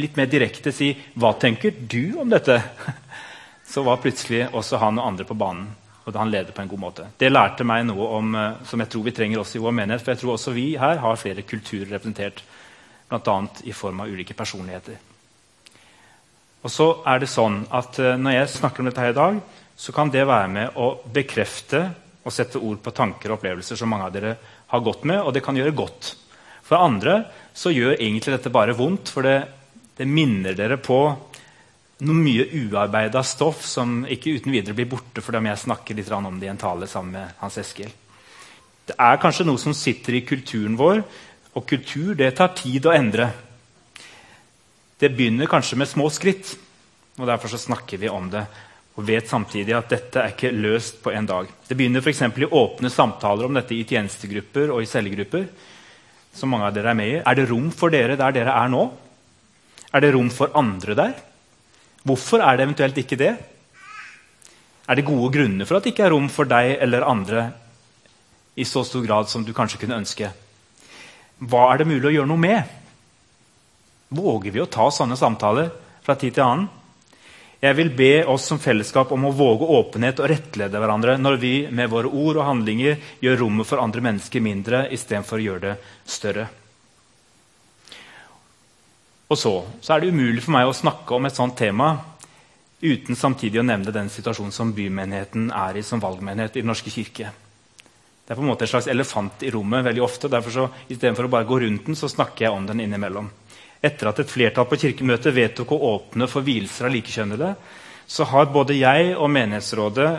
litt 0.00 0.16
mer 0.16 0.26
direkte 0.26 0.72
si 0.72 0.96
'Hva 1.14 1.38
tenker 1.38 1.70
du 1.70 2.18
om 2.18 2.28
dette?' 2.28 2.62
så 3.72 3.82
var 3.82 3.96
plutselig 3.96 4.48
også 4.52 4.78
han 4.78 4.98
og 4.98 5.06
andre 5.06 5.24
på 5.24 5.34
banen. 5.34 5.68
Og 6.06 6.14
han 6.14 6.30
leder 6.30 6.52
på 6.52 6.62
en 6.62 6.68
god 6.68 6.78
måte. 6.80 7.06
Det 7.18 7.32
lærte 7.32 7.64
meg 7.64 7.86
noe 7.86 8.08
om, 8.18 8.34
uh, 8.34 8.64
som 8.64 8.80
jeg 8.80 8.88
tror 8.88 9.04
vi 9.04 9.10
trenger 9.10 9.38
også 9.38 9.58
i 9.58 9.62
vår 9.62 9.72
menighet. 9.72 10.02
For 10.02 10.12
jeg 10.12 10.20
tror 10.20 10.32
også 10.32 10.52
vi 10.52 10.76
her 10.76 10.96
har 10.96 11.16
flere 11.16 11.42
kulturer 11.42 11.92
representert 11.92 12.42
bl.a. 13.14 13.36
i 13.64 13.72
form 13.72 14.02
av 14.04 14.10
ulike 14.12 14.36
personligheter. 14.36 14.98
Og 16.64 16.72
så 16.72 16.88
er 17.06 17.20
det 17.20 17.28
sånn 17.28 17.60
at 17.76 17.98
uh, 18.00 18.14
Når 18.16 18.38
jeg 18.38 18.52
snakker 18.54 18.80
om 18.82 18.88
dette 18.88 19.04
her 19.04 19.12
i 19.12 19.18
dag, 19.18 19.40
så 19.76 19.92
kan 19.92 20.10
det 20.10 20.26
være 20.26 20.50
med 20.50 20.76
å 20.80 20.94
bekrefte 21.12 21.82
og 22.24 22.32
sette 22.32 22.60
ord 22.62 22.80
på 22.80 22.92
tanker 22.96 23.30
og 23.30 23.38
opplevelser 23.38 23.76
som 23.76 23.90
mange 23.90 24.06
av 24.08 24.14
dere 24.14 24.36
har 24.70 24.84
gått 24.84 25.04
med, 25.04 25.20
og 25.20 25.34
det 25.34 25.42
kan 25.44 25.56
gjøre 25.58 25.74
godt. 25.76 26.14
For 26.64 26.80
andre 26.80 27.18
så 27.52 27.72
gjør 27.74 27.98
egentlig 27.98 28.38
dette 28.38 28.52
bare 28.54 28.76
vondt, 28.76 29.12
for 29.12 29.26
det, 29.26 29.36
det 29.98 30.08
minner 30.08 30.56
dere 30.56 30.78
på 30.80 31.00
noe 32.04 32.16
mye 32.16 32.46
uarbeida 32.64 33.22
stoff 33.22 33.60
som 33.66 34.02
ikke 34.10 34.32
uten 34.38 34.54
videre 34.54 34.74
blir 34.76 34.88
borte 34.90 35.22
fordi 35.22 35.38
om 35.40 35.50
jeg 35.50 35.62
snakker 35.62 35.98
litt 35.98 36.10
om 36.16 36.40
det 36.40 36.48
i 36.48 36.52
en 36.52 36.60
tale 36.60 36.88
sammen 36.90 37.14
med 37.14 37.36
Hans 37.42 37.58
Eskil. 37.60 37.92
Det 38.84 38.96
er 39.00 39.20
kanskje 39.20 39.46
noe 39.48 39.60
som 39.60 39.76
sitter 39.76 40.18
i 40.18 40.24
kulturen 40.26 40.74
vår, 40.76 41.04
og 41.54 41.66
kultur 41.70 42.14
det 42.18 42.34
tar 42.38 42.54
tid 42.58 42.86
å 42.86 42.94
endre. 42.94 43.30
Det 44.98 45.10
begynner 45.14 45.50
kanskje 45.50 45.78
med 45.78 45.90
små 45.90 46.08
skritt, 46.12 46.54
og 47.18 47.28
derfor 47.28 47.52
så 47.52 47.60
snakker 47.60 48.00
vi 48.00 48.10
om 48.10 48.26
det. 48.30 48.44
Og 48.94 49.06
vet 49.06 49.26
samtidig 49.26 49.74
at 49.74 49.90
dette 49.90 50.20
er 50.22 50.34
ikke 50.34 50.52
løst 50.54 51.00
på 51.02 51.10
en 51.14 51.26
dag. 51.26 51.48
Det 51.66 51.76
begynner 51.78 52.02
f.eks. 52.02 52.22
i 52.22 52.46
åpne 52.46 52.90
samtaler 52.90 53.48
om 53.48 53.56
dette 53.58 53.74
i 53.74 53.86
tjenestegrupper 53.86 54.70
og 54.70 54.82
i 54.82 54.90
cellegrupper. 54.90 55.48
som 56.34 56.50
mange 56.50 56.66
av 56.66 56.74
dere 56.74 56.90
Er 56.90 56.94
med 56.94 57.08
i. 57.08 57.22
Er 57.22 57.34
det 57.34 57.48
rom 57.48 57.70
for 57.70 57.90
dere 57.90 58.16
der 58.16 58.32
dere 58.32 58.50
er 58.50 58.68
nå? 58.68 58.90
Er 59.92 60.00
det 60.00 60.14
rom 60.14 60.30
for 60.30 60.50
andre 60.54 60.94
der? 60.94 61.12
Hvorfor 62.02 62.42
er 62.42 62.56
det 62.56 62.64
eventuelt 62.64 62.98
ikke 62.98 63.16
det? 63.16 63.36
Er 64.88 64.94
det 64.94 65.04
gode 65.06 65.30
grunner 65.32 65.64
for 65.64 65.76
at 65.76 65.84
det 65.84 65.94
ikke 65.94 66.04
er 66.04 66.10
rom 66.10 66.28
for 66.28 66.44
deg 66.44 66.76
eller 66.82 67.06
andre 67.06 67.52
i 68.56 68.64
så 68.64 68.82
stor 68.84 69.06
grad 69.06 69.30
som 69.30 69.44
du 69.44 69.52
kanskje 69.54 69.78
kunne 69.78 69.96
ønske? 70.02 70.32
Hva 71.42 71.66
er 71.72 71.82
det 71.82 71.90
mulig 71.90 72.10
å 72.10 72.14
gjøre 72.14 72.30
noe 72.30 72.40
med? 72.40 72.72
Våger 74.14 74.54
vi 74.54 74.62
å 74.62 74.70
ta 74.70 74.86
sånne 74.94 75.18
samtaler 75.18 75.70
fra 76.04 76.14
tid 76.18 76.36
til 76.36 76.46
annen? 76.46 76.68
Jeg 77.64 77.76
vil 77.78 77.90
be 77.96 78.10
oss 78.28 78.44
som 78.50 78.58
fellesskap 78.60 79.12
om 79.16 79.22
å 79.24 79.32
våge 79.32 79.64
åpenhet 79.78 80.18
og 80.20 80.28
rettlede 80.28 80.80
hverandre 80.80 81.14
når 81.16 81.38
vi 81.40 81.52
med 81.72 81.88
våre 81.88 82.10
ord 82.12 82.36
og 82.36 82.44
handlinger 82.44 82.98
gjør 83.24 83.38
rommet 83.40 83.68
for 83.68 83.80
andre 83.80 84.02
mennesker 84.04 84.44
mindre 84.44 84.82
istedenfor 84.92 85.40
å 85.40 85.46
gjøre 85.46 85.62
det 85.64 85.74
større. 86.04 86.44
Og 89.32 89.40
så, 89.40 89.54
så, 89.80 89.94
er 89.94 90.04
det 90.04 90.12
umulig 90.12 90.44
for 90.44 90.52
meg 90.58 90.68
å 90.68 90.76
snakke 90.76 91.16
om 91.16 91.24
et 91.24 91.38
sånt 91.38 91.56
tema 91.56 91.94
uten 92.84 93.16
samtidig 93.16 93.62
å 93.62 93.64
nevne 93.64 93.94
den 93.96 94.12
situasjonen 94.12 94.52
som 94.52 94.74
bymenigheten 94.76 95.48
er 95.56 95.80
i 95.80 95.86
som 95.86 96.02
valgmenighet 96.04 96.58
i 96.58 96.60
Den 96.60 96.68
norske 96.68 96.92
kirke. 96.92 97.32
Det 98.24 98.32
er 98.32 98.38
på 98.38 98.42
en 98.42 98.48
måte 98.48 98.64
en 98.64 98.72
slags 98.72 98.88
elefant 98.88 99.42
i 99.44 99.50
rommet 99.52 99.84
veldig 99.84 100.02
ofte. 100.02 100.28
derfor 100.32 100.50
så, 100.50 100.68
Istedenfor 100.88 101.28
å 101.28 101.32
bare 101.32 101.44
gå 101.44 101.58
rundt 101.60 101.86
den, 101.86 101.96
så 101.96 102.08
snakker 102.08 102.46
jeg 102.46 102.52
om 102.56 102.66
den 102.66 102.80
innimellom. 102.80 103.30
Etter 103.84 104.08
at 104.08 104.20
et 104.22 104.30
flertall 104.30 104.64
på 104.64 104.78
kirkemøtet 104.80 105.34
vedtok 105.36 105.74
å 105.76 105.80
åpne 105.90 106.28
for 106.30 106.46
vielser 106.46 106.88
av 106.88 106.94
likekjønnede, 106.94 107.54
så 108.06 108.24
har 108.24 108.52
både 108.52 108.78
jeg 108.78 109.12
og 109.16 109.28
menighetsrådet 109.32 110.10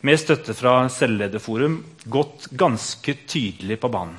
med 0.00 0.18
støtte 0.18 0.54
fra 0.54 0.88
Selvlederforum 0.90 1.78
gått 2.06 2.48
ganske 2.50 3.14
tydelig 3.26 3.78
på 3.80 3.90
banen. 3.90 4.16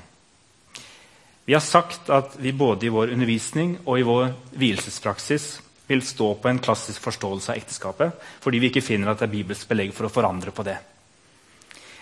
Vi 1.44 1.56
har 1.56 1.64
sagt 1.66 2.12
at 2.14 2.36
vi 2.38 2.52
både 2.54 2.86
i 2.86 2.94
vår 2.94 3.12
undervisning 3.16 3.80
og 3.86 4.00
i 4.00 4.06
vår 4.06 4.28
vielsespraksis 4.60 5.48
vil 5.90 6.04
stå 6.06 6.36
på 6.38 6.52
en 6.52 6.62
klassisk 6.62 7.02
forståelse 7.02 7.52
av 7.52 7.58
ekteskapet, 7.58 8.28
fordi 8.40 8.60
vi 8.62 8.70
ikke 8.70 8.86
finner 8.86 9.12
at 9.12 9.24
det 9.24 9.28
er 9.28 9.34
bibelsk 9.34 9.72
belegg 9.72 9.96
for 9.98 10.06
å 10.06 10.14
forandre 10.14 10.54
på 10.54 10.68
det. 10.68 10.78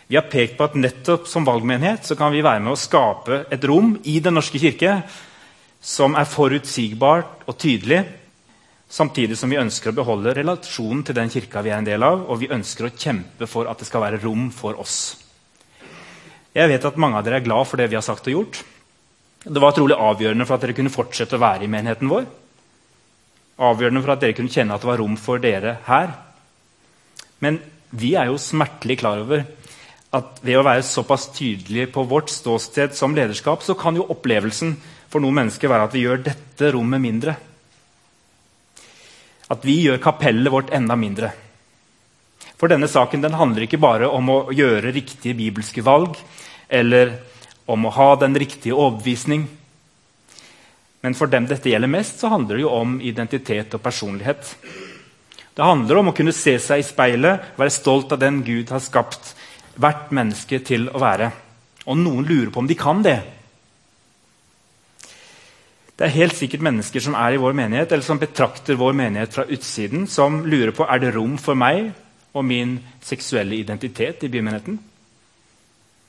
Vi 0.08 0.15
har 0.15 0.30
pekt 0.32 0.56
på 0.56 0.63
at 0.63 0.76
nettopp 0.80 1.28
som 1.28 1.43
valgmenighet 1.48 2.06
så 2.08 2.15
kan 2.15 2.32
vi 2.32 2.43
være 2.46 2.62
med 2.63 2.72
å 2.72 2.80
skape 2.80 3.41
et 3.52 3.65
rom 3.67 3.98
i 4.08 4.20
Den 4.24 4.38
norske 4.39 4.60
kirke 4.62 5.02
som 5.84 6.15
er 6.17 6.28
forutsigbart 6.28 7.43
og 7.48 7.58
tydelig, 7.60 8.00
samtidig 8.89 9.38
som 9.38 9.52
vi 9.52 9.60
ønsker 9.60 9.91
å 9.91 9.98
beholde 10.00 10.34
relasjonen 10.36 11.04
til 11.06 11.17
den 11.17 11.32
kirka 11.32 11.62
vi 11.63 11.74
er 11.74 11.82
en 11.82 11.88
del 11.88 12.04
av, 12.08 12.24
og 12.24 12.39
vi 12.39 12.50
ønsker 12.52 12.88
å 12.88 12.93
kjempe 12.96 13.50
for 13.52 13.67
at 13.67 13.84
det 13.84 13.88
skal 13.89 14.06
være 14.06 14.22
rom 14.24 14.48
for 14.56 14.80
oss. 14.80 14.98
Jeg 16.56 16.72
vet 16.72 16.88
at 16.88 16.98
mange 16.98 17.20
av 17.20 17.28
dere 17.28 17.41
er 17.41 17.46
glad 17.46 17.67
for 17.70 17.78
det 17.78 17.89
vi 17.91 18.00
har 18.00 18.06
sagt 18.06 18.32
og 18.32 18.34
gjort. 18.34 18.63
Det 19.43 19.62
var 19.62 19.76
trolig 19.76 20.00
avgjørende 20.00 20.48
for 20.48 20.56
at 20.56 20.63
dere 20.63 20.76
kunne 20.80 20.93
fortsette 20.93 21.38
å 21.38 21.43
være 21.43 21.67
i 21.67 21.72
menigheten 21.72 22.10
vår. 22.10 22.26
Avgjørende 23.67 24.02
for 24.04 24.15
at 24.15 24.24
dere 24.24 24.39
kunne 24.39 24.56
kjenne 24.56 24.74
at 24.74 24.82
det 24.84 24.89
var 24.89 25.04
rom 25.04 25.20
for 25.20 25.43
dere 25.43 25.78
her. 25.86 26.15
Men 27.43 27.60
vi 27.91 28.15
er 28.20 28.32
jo 28.32 28.41
smertelig 28.41 28.98
klar 29.04 29.22
over 29.22 29.46
at 30.18 30.40
ved 30.46 30.60
å 30.60 30.66
være 30.66 30.86
såpass 30.86 31.30
tydelige 31.36 31.92
på 31.94 32.04
vårt 32.10 32.32
ståsted 32.34 32.96
som 32.98 33.16
lederskap, 33.16 33.64
så 33.64 33.76
kan 33.78 33.98
jo 33.98 34.08
opplevelsen 34.12 34.76
for 35.12 35.24
noen 35.24 35.42
mennesker 35.42 35.72
være 35.72 35.88
at 35.88 35.96
vi 35.96 36.04
gjør 36.06 36.24
dette 36.26 36.72
rommet 36.76 37.04
mindre. 37.04 37.36
At 39.54 39.64
vi 39.64 39.78
gjør 39.86 40.02
kapellet 40.04 40.52
vårt 40.52 40.74
enda 40.76 40.98
mindre. 41.00 41.32
For 42.58 42.72
denne 42.72 42.90
saken 42.90 43.22
den 43.24 43.38
handler 43.38 43.68
ikke 43.68 43.82
bare 43.82 44.10
om 44.10 44.32
å 44.34 44.40
gjøre 44.56 44.92
riktige 44.96 45.38
bibelske 45.38 45.84
valg 45.86 46.18
eller 46.68 47.14
om 47.70 47.86
å 47.86 47.94
ha 47.94 48.10
den 48.20 48.36
riktige 48.40 48.76
overbevisning. 48.76 49.46
Men 51.06 51.16
for 51.16 51.30
dem 51.32 51.46
dette 51.48 51.70
gjelder 51.70 51.92
mest, 51.92 52.18
så 52.20 52.32
handler 52.34 52.58
det 52.58 52.66
jo 52.66 52.74
om 52.74 52.98
identitet 53.04 53.76
og 53.78 53.84
personlighet. 53.84 54.56
Det 55.58 55.66
handler 55.66 56.02
om 56.02 56.12
å 56.12 56.16
kunne 56.18 56.34
se 56.36 56.58
seg 56.62 56.82
i 56.82 56.86
speilet, 56.86 57.54
være 57.58 57.74
stolt 57.74 58.12
av 58.14 58.22
den 58.22 58.42
Gud 58.46 58.74
har 58.74 58.82
skapt 58.84 59.32
hvert 59.78 60.12
menneske 60.16 60.60
til 60.66 60.90
å 60.90 61.02
være. 61.02 61.32
Og 61.88 62.00
noen 62.00 62.26
lurer 62.28 62.52
på 62.52 62.63
om 62.63 62.70
de 62.70 62.78
kan 62.78 63.04
det. 63.06 63.18
Det 65.98 66.06
er 66.06 66.13
helt 66.13 66.36
sikkert 66.38 66.66
mennesker 66.66 67.02
som 67.02 67.16
er 67.18 67.34
i 67.34 67.40
vår 67.42 67.56
menighet, 67.58 67.92
eller 67.92 68.06
som 68.06 68.20
betrakter 68.22 68.78
vår 68.78 68.94
menighet 68.94 69.34
fra 69.34 69.48
utsiden, 69.50 70.06
som 70.06 70.44
lurer 70.46 70.76
på 70.78 70.86
er 70.86 71.02
det 71.02 71.16
rom 71.16 71.40
for 71.42 71.58
meg 71.58 71.90
og 72.38 72.46
min 72.46 72.76
seksuelle 73.02 73.58
identitet 73.58 74.28
i 74.28 74.30
bymenigheten. 74.30 74.78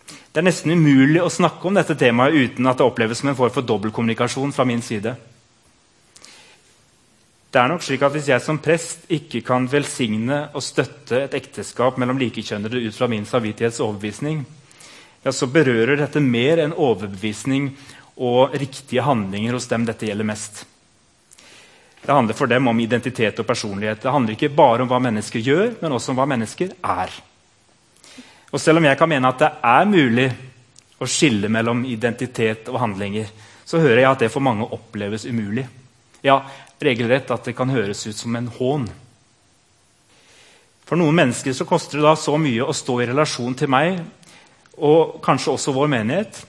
Det 0.08 0.42
er 0.42 0.44
nesten 0.44 0.74
umulig 0.76 1.22
å 1.24 1.32
snakke 1.32 1.64
om 1.68 1.78
dette 1.78 1.96
temaet 1.96 2.36
uten 2.36 2.68
at 2.68 2.78
det 2.78 2.84
oppleves 2.84 3.22
som 3.22 3.30
en 3.32 3.38
form 3.38 3.52
for 3.54 3.64
dobbeltkommunikasjon 3.64 4.52
fra 4.52 4.66
min 4.68 4.84
side. 4.84 5.14
Det 7.48 7.60
er 7.60 7.70
nok 7.70 7.84
slik 7.84 8.02
at 8.04 8.12
Hvis 8.12 8.28
jeg 8.28 8.44
som 8.44 8.60
prest 8.60 9.06
ikke 9.08 9.40
kan 9.46 9.68
velsigne 9.70 10.48
og 10.52 10.64
støtte 10.64 11.22
et 11.24 11.36
ekteskap 11.38 11.96
mellom 11.96 12.18
likekjønnede 12.20 12.82
ut 12.84 12.96
fra 12.96 13.08
min 13.08 13.24
samvittighets 13.24 13.80
overbevisning, 13.80 14.42
ja, 15.24 15.32
så 15.32 15.48
berører 15.50 15.96
dette 15.96 16.20
mer 16.20 16.60
enn 16.62 16.76
overbevisning 16.76 17.70
og 18.18 18.54
riktige 18.58 19.04
handlinger 19.06 19.56
hos 19.56 19.68
dem 19.70 19.86
dette 19.88 20.06
gjelder 20.06 20.28
mest. 20.28 20.66
Det 22.02 22.12
handler 22.12 22.36
for 22.36 22.46
dem 22.46 22.68
om 22.68 22.80
identitet 22.80 23.40
og 23.40 23.46
personlighet. 23.46 24.02
Det 24.02 24.12
handler 24.12 24.36
ikke 24.36 24.54
bare 24.54 24.84
om 24.84 24.90
hva 24.90 25.00
mennesker 25.02 25.42
gjør, 25.42 25.74
men 25.80 25.92
også 25.92 26.12
om 26.12 26.20
hva 26.20 26.28
mennesker 26.30 26.76
er. 26.84 27.16
Og 28.52 28.60
Selv 28.60 28.78
om 28.78 28.84
jeg 28.84 28.96
kan 28.98 29.10
mene 29.10 29.28
at 29.28 29.42
det 29.42 29.50
er 29.72 29.88
mulig 29.88 30.28
å 30.98 31.08
skille 31.08 31.50
mellom 31.52 31.84
identitet 31.84 32.68
og 32.72 32.80
handlinger, 32.80 33.28
så 33.64 33.80
hører 33.80 34.02
jeg 34.02 34.10
at 34.10 34.24
det 34.24 34.32
for 34.32 34.44
mange 34.44 34.68
oppleves 34.72 35.26
umulig. 35.28 35.66
Ja, 36.24 36.40
regelrett 36.82 37.30
at 37.30 37.46
det 37.46 37.56
kan 37.58 37.70
høres 37.70 38.06
ut 38.06 38.16
som 38.16 38.36
en 38.36 38.50
hån. 38.50 38.88
For 40.88 40.96
noen 40.98 41.16
mennesker 41.18 41.52
så 41.52 41.66
koster 41.68 41.98
det 41.98 42.06
da 42.06 42.14
så 42.16 42.38
mye 42.40 42.64
å 42.64 42.76
stå 42.76 43.00
i 43.02 43.08
relasjon 43.10 43.56
til 43.58 43.70
meg 43.70 43.98
og 44.78 45.18
kanskje 45.24 45.52
også 45.54 45.74
vår 45.76 45.90
menighet 45.92 46.40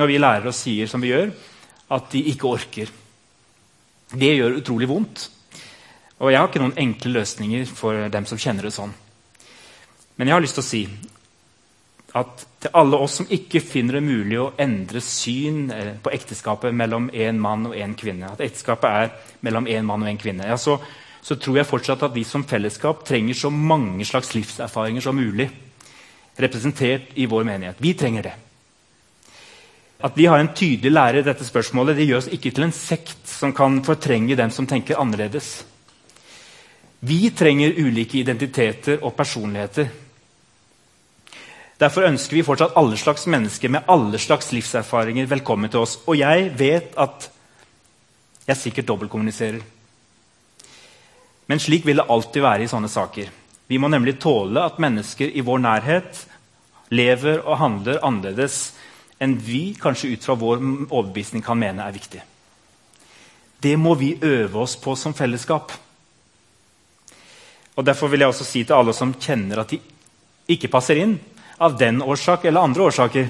når 0.00 0.08
vi 0.08 0.18
lærer 0.18 0.48
og 0.48 0.56
sier 0.56 0.88
som 0.88 1.02
vi 1.04 1.12
gjør, 1.12 1.30
at 1.92 2.08
de 2.14 2.22
ikke 2.32 2.48
orker. 2.48 2.88
Det 4.12 4.30
gjør 4.32 4.56
utrolig 4.58 4.88
vondt. 4.88 5.26
Og 6.22 6.30
jeg 6.32 6.40
har 6.40 6.48
ikke 6.48 6.62
noen 6.62 6.78
enkle 6.80 7.12
løsninger 7.18 7.68
for 7.68 8.08
dem 8.12 8.26
som 8.28 8.40
kjenner 8.40 8.68
det 8.68 8.74
sånn. 8.74 8.92
Men 10.16 10.28
jeg 10.28 10.36
har 10.36 10.44
lyst 10.44 10.56
til 10.58 10.64
å 10.64 10.68
si 10.68 10.82
at 12.12 12.44
til 12.60 12.74
alle 12.76 12.98
oss 13.00 13.14
som 13.20 13.30
ikke 13.32 13.62
finner 13.64 13.96
det 13.98 14.04
mulig 14.04 14.36
å 14.38 14.50
endre 14.60 15.00
syn 15.04 15.64
eh, 15.72 15.94
på 16.02 16.12
ekteskapet 16.12 16.74
mellom 16.76 17.08
én 17.08 17.40
mann 17.40 17.64
og 17.70 17.76
én 17.78 17.94
kvinne, 17.98 18.34
at 18.34 18.42
ekteskapet 18.44 18.88
er 18.88 19.14
mellom 19.46 19.66
én 19.66 19.86
mann 19.88 20.04
og 20.04 20.10
én 20.10 20.20
kvinne, 20.20 20.46
ja, 20.48 20.58
så, 20.60 20.76
så, 21.22 21.38
tror 21.40 21.58
jeg 21.58 21.70
fortsatt 21.70 22.04
at 22.04 22.14
vi 22.14 22.24
som 22.28 22.44
fellesskap 22.48 23.06
trenger 23.08 23.38
så 23.38 23.50
mange 23.50 24.04
slags 24.08 24.34
livserfaringer 24.36 25.04
som 25.04 25.16
mulig 25.16 25.48
representert 26.36 27.16
i 27.20 27.26
vår 27.28 27.48
menighet. 27.48 27.80
Vi 27.80 27.94
trenger 27.96 28.28
det. 28.28 28.36
At 30.02 30.16
vi 30.18 30.26
har 30.26 30.40
en 30.40 30.52
tydelig 30.56 30.92
lærer 30.92 31.20
i 31.20 31.26
dette 31.26 31.46
spørsmålet, 31.46 31.96
det 31.96 32.08
gjør 32.08 32.22
oss 32.24 32.32
ikke 32.34 32.52
til 32.52 32.66
en 32.66 32.76
sekt 32.76 33.28
som 33.28 33.52
kan 33.56 33.80
fortrenge 33.86 34.36
dem 34.36 34.50
som 34.52 34.66
tenker 34.68 35.00
annerledes. 35.00 35.62
Vi 37.02 37.30
trenger 37.34 37.78
ulike 37.82 38.20
identiteter 38.20 39.00
og 39.02 39.14
personligheter 39.18 39.88
Derfor 41.82 42.06
ønsker 42.06 42.36
vi 42.38 42.44
fortsatt 42.46 42.76
alle 42.78 42.94
slags 43.00 43.24
mennesker 43.26 43.70
med 43.72 43.88
alle 43.90 44.18
slags 44.22 44.52
livserfaringer 44.54 45.26
velkommen 45.26 45.70
til 45.70 45.82
oss. 45.82 45.96
Og 46.06 46.14
jeg 46.20 46.52
vet 46.58 46.92
at 47.00 47.26
jeg 48.46 48.60
sikkert 48.60 48.86
dobbeltkommuniserer. 48.86 49.58
Men 51.50 51.62
slik 51.62 51.86
vil 51.86 51.98
det 51.98 52.06
alltid 52.06 52.44
være 52.44 52.66
i 52.66 52.70
sånne 52.70 52.90
saker. 52.92 53.32
Vi 53.66 53.80
må 53.82 53.90
nemlig 53.90 54.20
tåle 54.22 54.62
at 54.62 54.78
mennesker 54.82 55.32
i 55.34 55.42
vår 55.42 55.62
nærhet 55.64 56.20
lever 56.94 57.40
og 57.40 57.58
handler 57.58 58.02
annerledes 58.06 58.60
enn 59.22 59.34
vi 59.42 59.72
kanskje 59.80 60.12
ut 60.14 60.26
fra 60.26 60.38
vår 60.38 60.62
overbevisning 60.84 61.42
kan 61.42 61.58
mene 61.58 61.82
er 61.82 61.94
viktig. 61.94 62.22
Det 63.62 63.74
må 63.78 63.96
vi 63.98 64.14
øve 64.22 64.62
oss 64.62 64.76
på 64.78 64.94
som 64.98 65.14
fellesskap. 65.18 65.74
Og 67.74 67.86
Derfor 67.86 68.10
vil 68.12 68.22
jeg 68.22 68.30
også 68.30 68.46
si 68.46 68.62
til 68.62 68.76
alle 68.76 68.94
som 68.94 69.14
kjenner 69.18 69.62
at 69.62 69.74
de 69.74 69.80
ikke 70.52 70.70
passer 70.70 70.98
inn, 71.02 71.18
av 71.62 71.76
den 71.78 72.02
årsak 72.02 72.44
eller 72.44 72.60
andre 72.60 72.82
årsaker. 72.82 73.28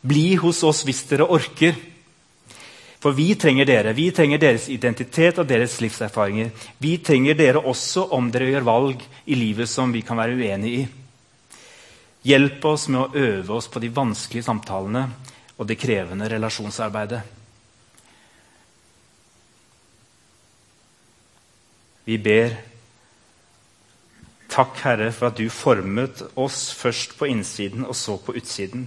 Bli 0.00 0.34
hos 0.40 0.62
oss 0.64 0.82
hvis 0.84 1.02
dere 1.08 1.28
orker. 1.28 1.76
For 3.04 3.12
vi 3.12 3.34
trenger 3.36 3.68
dere. 3.68 3.92
Vi 3.92 4.08
trenger 4.16 4.40
deres 4.40 4.70
identitet 4.72 5.38
og 5.42 5.48
deres 5.48 5.76
livserfaringer. 5.84 6.50
Vi 6.80 6.96
trenger 7.04 7.36
dere 7.36 7.60
også 7.60 8.06
om 8.16 8.30
dere 8.32 8.48
gjør 8.48 8.64
valg 8.64 9.04
i 9.28 9.36
livet 9.36 9.68
som 9.68 9.92
vi 9.92 10.00
kan 10.00 10.16
være 10.16 10.38
uenig 10.40 10.74
i. 10.78 10.84
Hjelp 12.24 12.64
oss 12.64 12.88
med 12.88 13.02
å 13.02 13.24
øve 13.26 13.58
oss 13.58 13.68
på 13.68 13.82
de 13.84 13.92
vanskelige 13.92 14.46
samtalene 14.46 15.04
og 15.58 15.68
det 15.68 15.76
krevende 15.76 16.30
relasjonsarbeidet. 16.32 17.20
Vi 22.04 22.16
ber 22.20 22.56
Takk, 24.54 24.76
Herre, 24.84 25.08
for 25.10 25.32
at 25.32 25.38
du 25.40 25.48
formet 25.50 26.20
oss 26.38 26.68
først 26.78 27.16
på 27.18 27.26
innsiden 27.26 27.82
og 27.88 27.96
så 27.98 28.14
på 28.22 28.36
utsiden. 28.38 28.86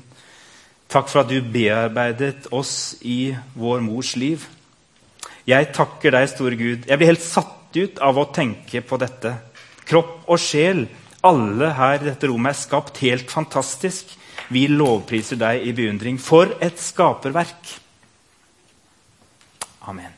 Takk 0.88 1.10
for 1.12 1.26
at 1.26 1.32
du 1.32 1.42
bearbeidet 1.44 2.48
oss 2.56 2.96
i 3.04 3.36
vår 3.60 3.84
mors 3.84 4.14
liv. 4.16 4.46
Jeg 5.48 5.74
takker 5.76 6.16
deg, 6.16 6.30
store 6.32 6.56
Gud. 6.60 6.88
Jeg 6.88 7.00
blir 7.00 7.12
helt 7.12 7.24
satt 7.26 7.76
ut 7.76 8.00
av 8.04 8.16
å 8.16 8.30
tenke 8.32 8.80
på 8.80 9.00
dette. 9.02 9.34
Kropp 9.88 10.30
og 10.32 10.40
sjel, 10.40 10.86
alle 11.28 11.74
her 11.76 12.00
i 12.00 12.10
dette 12.10 12.30
rommet, 12.32 12.56
er 12.56 12.62
skapt 12.62 13.02
helt 13.04 13.32
fantastisk. 13.32 14.14
Vi 14.48 14.70
lovpriser 14.72 15.40
deg 15.40 15.68
i 15.68 15.76
beundring. 15.76 16.20
For 16.20 16.56
et 16.64 16.80
skaperverk! 16.80 17.76
Amen. 19.88 20.17